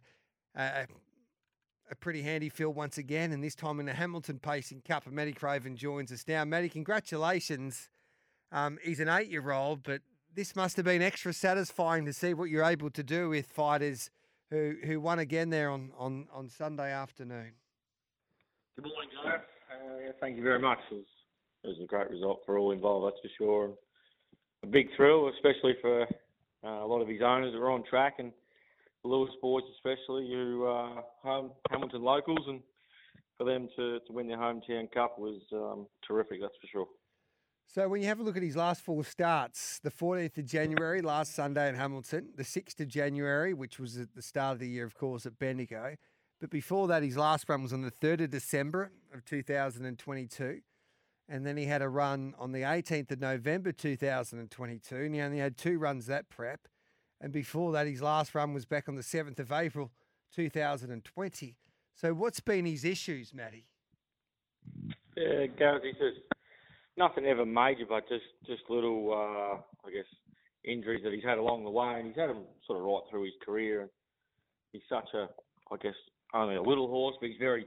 [0.56, 0.86] a,
[1.90, 5.08] a pretty handy field once again, and this time in the Hamilton Pacing Cup.
[5.08, 6.46] And Matty Craven joins us now.
[6.46, 7.90] Matty, congratulations.
[8.52, 10.02] Um, he's an eight year old, but
[10.34, 14.12] this must have been extra satisfying to see what you're able to do with fighters
[14.52, 17.54] who, who won again there on, on, on Sunday afternoon.
[18.76, 19.30] Good morning, Joe.
[19.30, 20.80] Uh, thank you very much.
[20.92, 21.06] It was,
[21.64, 23.72] it was a great result for all involved, that's for sure.
[24.64, 28.16] A big thrill, especially for uh, a lot of his owners that were on track
[28.20, 28.32] and
[29.04, 32.60] Lewis boys, especially, who are home Hamilton locals, and
[33.38, 36.88] for them to, to win their hometown cup was um, terrific, that's for sure.
[37.68, 41.02] So when you have a look at his last four starts, the 14th of January,
[41.02, 44.68] last Sunday in Hamilton, the 6th of January, which was at the start of the
[44.68, 45.96] year, of course, at Bendigo.
[46.42, 50.62] But before that, his last run was on the 3rd of December of 2022.
[51.30, 54.96] And then he had a run on the 18th of November 2022.
[54.96, 56.68] And he only had two runs that prep.
[57.22, 59.92] And before that, his last run was back on the 7th of April
[60.36, 61.56] 2020.
[61.94, 63.68] So what's been his issues, Matty?
[65.16, 66.14] Yeah, Gareth, he says
[66.98, 70.06] nothing ever major, but just just little, uh, I guess,
[70.64, 73.26] injuries that he's had along the way, and he's had them sort of right through
[73.26, 73.82] his career.
[73.82, 73.90] And
[74.72, 75.28] he's such a,
[75.74, 75.96] I guess,
[76.34, 77.66] only a little horse, but he's very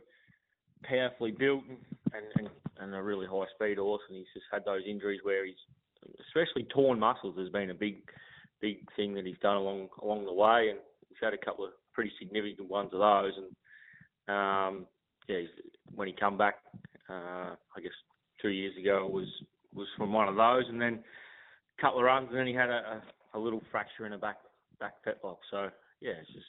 [0.82, 1.78] powerfully built and,
[2.14, 2.48] and,
[2.78, 5.54] and a really high speed horse, and he's just had those injuries where he's,
[6.28, 7.96] especially torn muscles, has been a big,
[8.60, 11.72] big thing that he's done along along the way, and he's had a couple of
[11.92, 14.86] pretty significant ones of those, and um,
[15.28, 15.40] yeah,
[15.94, 16.56] when he come back,
[17.08, 17.92] uh, I guess
[18.40, 19.28] two years ago was
[19.74, 21.02] was from one of those, and then
[21.78, 23.02] a couple of runs, and then he had a,
[23.34, 24.36] a, a little fracture in a back
[24.78, 25.38] back fetlock.
[25.50, 25.70] So
[26.00, 26.46] yeah, it's just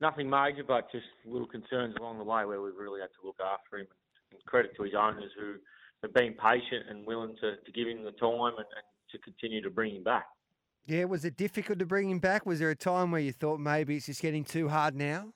[0.00, 3.38] nothing major, but just little concerns along the way where we've really had to look
[3.40, 3.86] after him.
[3.90, 4.03] And
[4.46, 5.54] credit to his owners who
[6.02, 9.62] have been patient and willing to, to give him the time and, and to continue
[9.62, 10.26] to bring him back.
[10.86, 12.44] Yeah, was it difficult to bring him back?
[12.44, 15.32] Was there a time where you thought maybe it's just getting too hard now?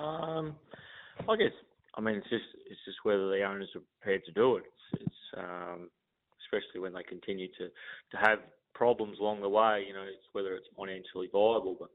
[0.00, 0.56] Um,
[1.28, 1.52] I guess
[1.96, 4.64] I mean, it's just it's just whether the owners are prepared to do it.
[4.66, 5.90] It's, it's um,
[6.44, 8.38] especially when they continue to to have
[8.74, 9.84] problems along the way.
[9.86, 11.76] You know, it's whether it's financially viable.
[11.78, 11.90] But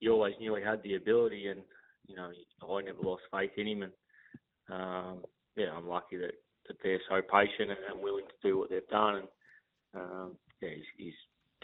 [0.00, 1.62] you always knew he had the ability, and
[2.06, 2.30] you know,
[2.62, 3.82] I never lost faith in him.
[3.82, 3.92] And
[4.70, 5.22] um,
[5.56, 6.32] yeah, I'm lucky that
[6.68, 9.16] that they're so patient and, and willing to do what they've done.
[9.16, 9.28] And
[9.94, 11.14] um, yeah, he's, he's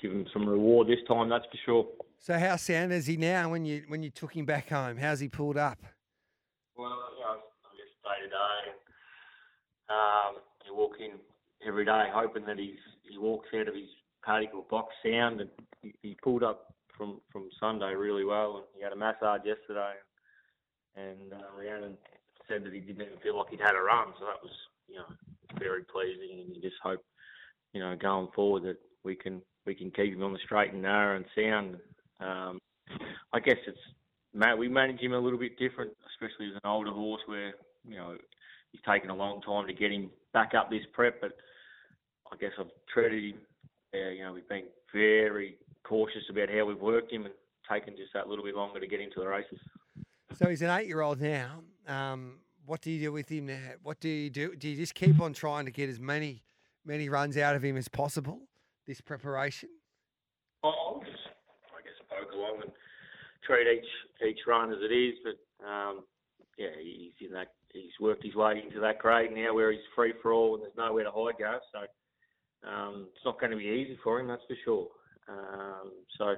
[0.00, 1.86] given some reward this time, that's for sure.
[2.18, 4.96] So how sound is he now when you when you took him back home?
[4.96, 5.78] How's he pulled up?
[6.76, 7.36] Well, you know,
[8.02, 8.72] day to day.
[9.90, 10.36] Um,
[10.66, 11.18] you walk in
[11.66, 13.88] every day hoping that he's he walks out of his
[14.24, 15.50] paddock or box sound, and
[15.82, 19.92] he, he pulled up from from Sunday really well, and he had a massage yesterday,
[20.96, 21.98] and uh, Rhiannon
[22.48, 24.52] said that he didn't even feel like he'd had a run, so that was
[24.88, 25.06] you know
[25.58, 27.04] very pleasing, and you just hope
[27.72, 30.82] you know going forward that we can we can keep him on the straight and
[30.82, 31.76] narrow and sound.
[32.20, 32.58] Um,
[33.32, 33.78] I guess it's
[34.34, 34.58] Matt.
[34.58, 37.54] we manage him a little bit different, especially as an older horse where
[37.88, 38.16] you know,
[38.72, 41.32] he's taken a long time to get him back up this prep, but
[42.32, 43.40] I guess I've treated him.
[43.94, 47.34] Uh, you know, we've been very cautious about how we've worked him and
[47.70, 49.58] taken just that little bit longer to get into the races.
[50.36, 51.60] So he's an eight-year-old now.
[51.86, 53.58] Um, what do you do with him now?
[53.82, 54.56] What do you do?
[54.56, 56.42] Do you just keep on trying to get as many
[56.84, 58.40] many runs out of him as possible
[58.86, 59.68] this preparation?
[60.62, 61.22] I'll just,
[61.70, 62.72] I guess, poke along and
[63.46, 65.14] treat each each run as it is.
[65.22, 66.04] But um,
[66.58, 70.14] yeah, he's in that he's worked his way into that grade now where he's free
[70.20, 71.58] for all and there's nowhere to hide go.
[71.72, 74.88] So um, it's not going to be easy for him, that's for sure.
[75.28, 76.34] Um, so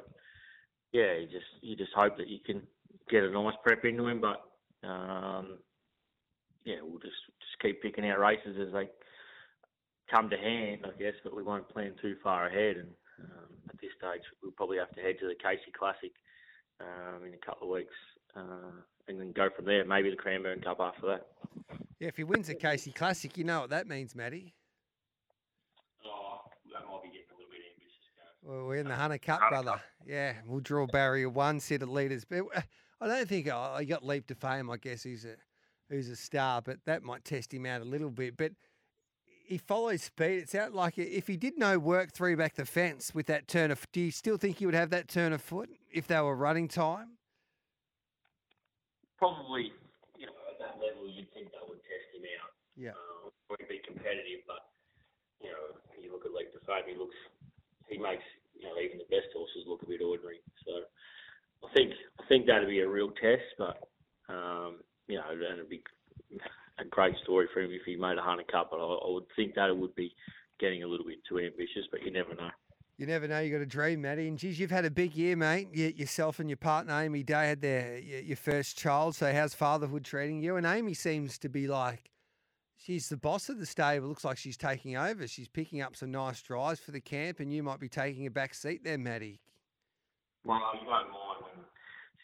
[0.93, 2.63] yeah, you just you just hope that you can
[3.11, 4.43] get a nice prep into him, but
[4.87, 5.59] um,
[6.65, 8.89] yeah, we'll just just keep picking out races as they
[10.11, 12.77] come to hand, I guess, but we won't plan too far ahead.
[12.77, 12.89] And
[13.21, 16.13] um, at this stage, we'll probably have to head to the Casey Classic
[16.81, 17.95] um, in a couple of weeks.
[18.37, 19.85] Uh, and then go from there.
[19.85, 21.27] Maybe the Cranbourne Cup after that.
[21.99, 24.53] Yeah, if he wins the Casey Classic, you know what that means, Matty.
[26.05, 26.41] Oh,
[26.75, 28.43] that might be getting a little bit ambitious.
[28.43, 29.79] Well, we're in the Hunter Cup, Hunter brother.
[29.79, 29.85] Cup.
[30.07, 32.25] Yeah, we'll draw barrier one, set of leaders.
[32.25, 32.61] But uh,
[33.01, 34.71] I don't think oh, he got leap to fame.
[34.71, 35.37] I guess he's a
[35.91, 38.37] who's a star, but that might test him out a little bit.
[38.37, 38.53] But
[39.45, 40.39] he follows speed.
[40.39, 43.71] It's out like if he did no work through back the fence with that turn
[43.71, 43.87] of.
[43.93, 46.69] Do you still think he would have that turn of foot if they were running
[46.69, 47.17] time?
[49.19, 49.73] probably,
[50.21, 52.53] you know, at that level, you'd think that would test him out.
[52.77, 52.97] Yeah.
[52.97, 54.69] Uh, won't be competitive, but
[55.41, 57.17] you know, you look at Leap to Fame, he looks,
[57.89, 58.25] he makes
[58.57, 60.41] you know even the best horses look a bit ordinary.
[60.65, 60.85] So
[61.67, 63.89] I think I think that'd be a real test, but
[64.29, 65.83] um, you know, and it'd be
[66.79, 68.69] a great story for him if he made a Hunter Cup.
[68.71, 70.15] But I, I would think that it would be
[70.61, 72.51] getting a little bit too ambitious, but you never know.
[72.99, 73.41] You never know.
[73.41, 74.27] You got a dream, Matty.
[74.27, 75.69] And geez, you've had a big year, mate.
[75.73, 79.15] You, yourself and your partner Amy Day had their your, your first child.
[79.15, 80.57] So how's fatherhood treating you?
[80.57, 82.11] And Amy seems to be like
[82.77, 84.09] she's the boss of the stable.
[84.09, 85.27] Looks like she's taking over.
[85.29, 88.31] She's picking up some nice drives for the camp, and you might be taking a
[88.31, 89.41] back seat there, Matty.
[90.45, 91.26] Well, you won't mind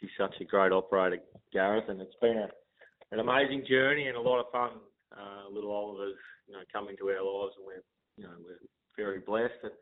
[0.02, 1.18] she's such a great operator,
[1.52, 2.48] Gareth, and it's been a,
[3.12, 4.70] an amazing journey and a lot of fun.
[5.12, 7.84] Uh, little Oliver's, you know, come into our lives, and we're,
[8.16, 8.58] you know, we're
[8.96, 9.62] very blessed.
[9.62, 9.72] And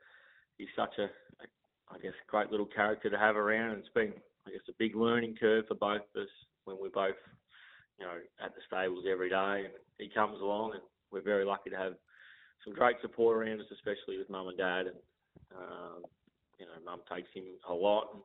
[0.59, 1.47] he's such a, a,
[1.91, 3.71] I guess, great little character to have around.
[3.71, 4.13] And it's been,
[4.47, 6.29] I guess, a big learning curve for both of us
[6.65, 7.17] when we're both,
[7.99, 9.65] you know, at the stables every day.
[9.65, 11.95] And he comes along, and we're very lucky to have
[12.65, 14.87] some great support around us, especially with mum and dad.
[14.87, 14.99] And
[15.57, 16.03] um,
[16.59, 18.23] you know, mum takes him a lot, and,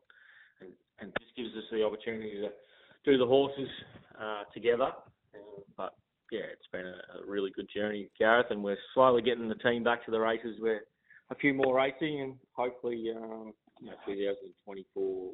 [0.61, 2.49] and and just gives us the opportunity to
[3.03, 3.69] do the horses
[4.19, 4.91] uh, together.
[5.77, 5.93] But
[6.31, 9.83] yeah, it's been a, a really good journey, Gareth, and we're slowly getting the team
[9.83, 10.57] back to the races.
[10.59, 10.81] We're
[11.29, 15.31] a few more racing, and hopefully, um, you know, 2024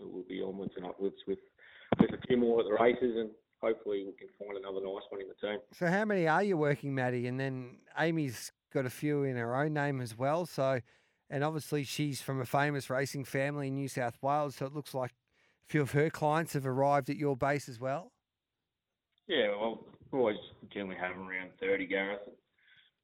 [0.00, 1.38] will be onwards and upwards with
[2.00, 5.20] with a few more at the races, and hopefully we can find another nice one
[5.20, 5.58] in the team.
[5.72, 7.26] So how many are you working, Matty?
[7.26, 10.46] And then Amy's got a few in her own name as well.
[10.46, 10.80] So,
[11.32, 14.56] and obviously she's from a famous racing family in New South Wales.
[14.56, 17.80] So it looks like a few of her clients have arrived at your base as
[17.80, 18.12] well.
[19.26, 20.36] Yeah, well, we always
[20.70, 22.20] generally have around 30, Gareth.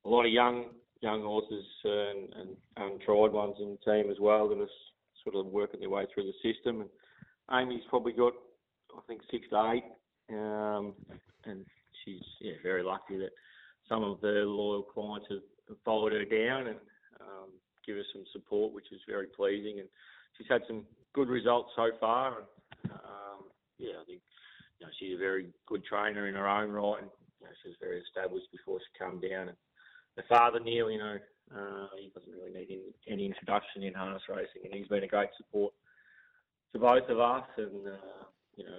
[0.04, 0.66] A lot of young
[1.00, 4.66] young horses uh, and, and untried ones in the team as well that are
[5.22, 6.80] sort of working their way through the system.
[6.80, 6.90] And
[7.50, 8.32] Amy's probably got,
[8.96, 9.84] I think, six to eight,
[10.36, 10.94] um,
[11.44, 11.64] and
[12.04, 13.30] she's yeah very lucky that
[13.88, 16.78] some of the loyal clients have followed her down and
[17.20, 17.50] um,
[17.88, 19.80] give her some support, which is very pleasing.
[19.80, 19.88] And
[20.36, 20.84] she's had some
[21.14, 22.36] good results so far.
[22.36, 24.20] And um, yeah, I think
[24.78, 27.10] you know, she's a very good trainer in her own right, and
[27.40, 29.48] you know, she was very established before she came down.
[29.48, 29.56] And
[30.16, 31.16] her father, Neil, you know,
[31.50, 35.08] uh, he doesn't really need any, any introduction in harness racing, and he's been a
[35.08, 35.72] great support
[36.72, 37.48] to both of us.
[37.56, 38.24] And uh,
[38.54, 38.78] you know,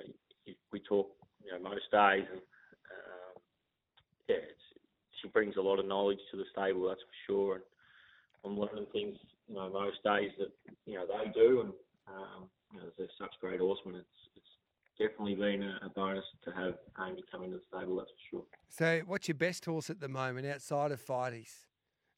[0.72, 1.10] we talk,
[1.44, 2.42] you know, most days, and
[2.94, 3.36] um,
[4.30, 4.46] yeah,
[5.22, 7.56] she brings a lot of knowledge to the stable, that's for sure.
[7.56, 7.64] And
[8.46, 9.18] I'm learning things,
[9.48, 10.52] you know, most days that
[10.86, 11.74] you know they do, and
[12.08, 13.96] um, you know, they're such great horsemen.
[13.96, 16.76] It's it's definitely been a, a bonus to have
[17.08, 18.44] Amy come into the stable, that's for sure.
[18.68, 21.66] So, what's your best horse at the moment outside of Fighties?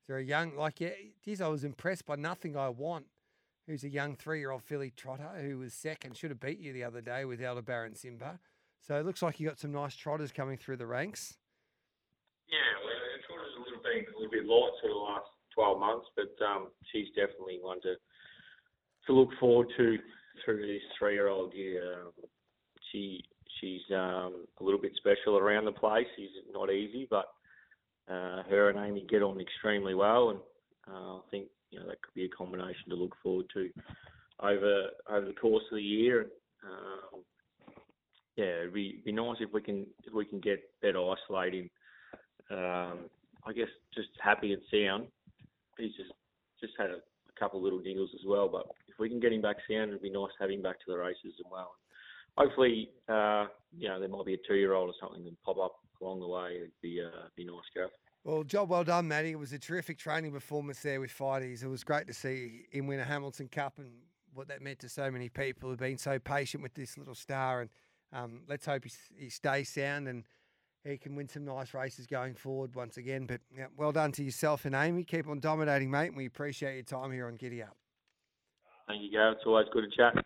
[0.02, 0.90] Is there a young, like, yeah,
[1.24, 3.06] geez, I was impressed by Nothing I Want,
[3.68, 6.74] who's a young three year old filly trotter who was second, should have beat you
[6.74, 8.40] the other day with Aldebaran Simba.
[8.80, 11.38] So, it looks like you got some nice trotters coming through the ranks.
[12.50, 15.80] Yeah, well, the trotter's a little bit, a little bit light for the last 12
[15.80, 17.96] months, but um, she's definitely one to
[19.08, 19.98] to look forward to
[20.46, 21.30] through this three year.
[21.30, 22.12] Um,
[22.92, 23.24] she
[23.60, 26.08] she's um, a little bit special around the place.
[26.16, 27.26] She's not easy, but
[28.10, 30.40] uh, her and Amy get on extremely well, and
[30.88, 33.70] uh, I think you know that could be a combination to look forward to
[34.40, 36.28] over over the course of the year.
[36.64, 37.24] Um,
[38.36, 41.70] yeah, it'd be, be nice if we can if we can get better isolate him.
[42.50, 43.00] Um,
[43.46, 45.08] I guess just happy and sound.
[45.78, 46.12] He's just
[46.60, 49.42] just had a, a couple little niggles as well, but if we can get him
[49.42, 51.72] back sound, it'd be nice having him back to the races as well
[52.38, 53.46] hopefully, uh,
[53.78, 56.56] you know, there might be a two-year-old or something that pop up along the way.
[56.58, 57.92] It'd be uh, be nice, Gareth.
[58.24, 59.32] Well, job well done, Matty.
[59.32, 61.64] It was a terrific training performance there with Fighties.
[61.64, 63.92] It was great to see him win a Hamilton Cup and
[64.34, 67.62] what that meant to so many people who've been so patient with this little star.
[67.62, 67.70] And
[68.14, 70.24] um, let's hope he, he stays sound and
[70.84, 73.26] he can win some nice races going forward once again.
[73.26, 75.04] But yeah, well done to yourself and Amy.
[75.04, 76.08] Keep on dominating, mate.
[76.08, 77.76] And we appreciate your time here on Giddy Up.
[78.88, 79.38] Thank you, Gareth.
[79.38, 80.26] It's always good to chat.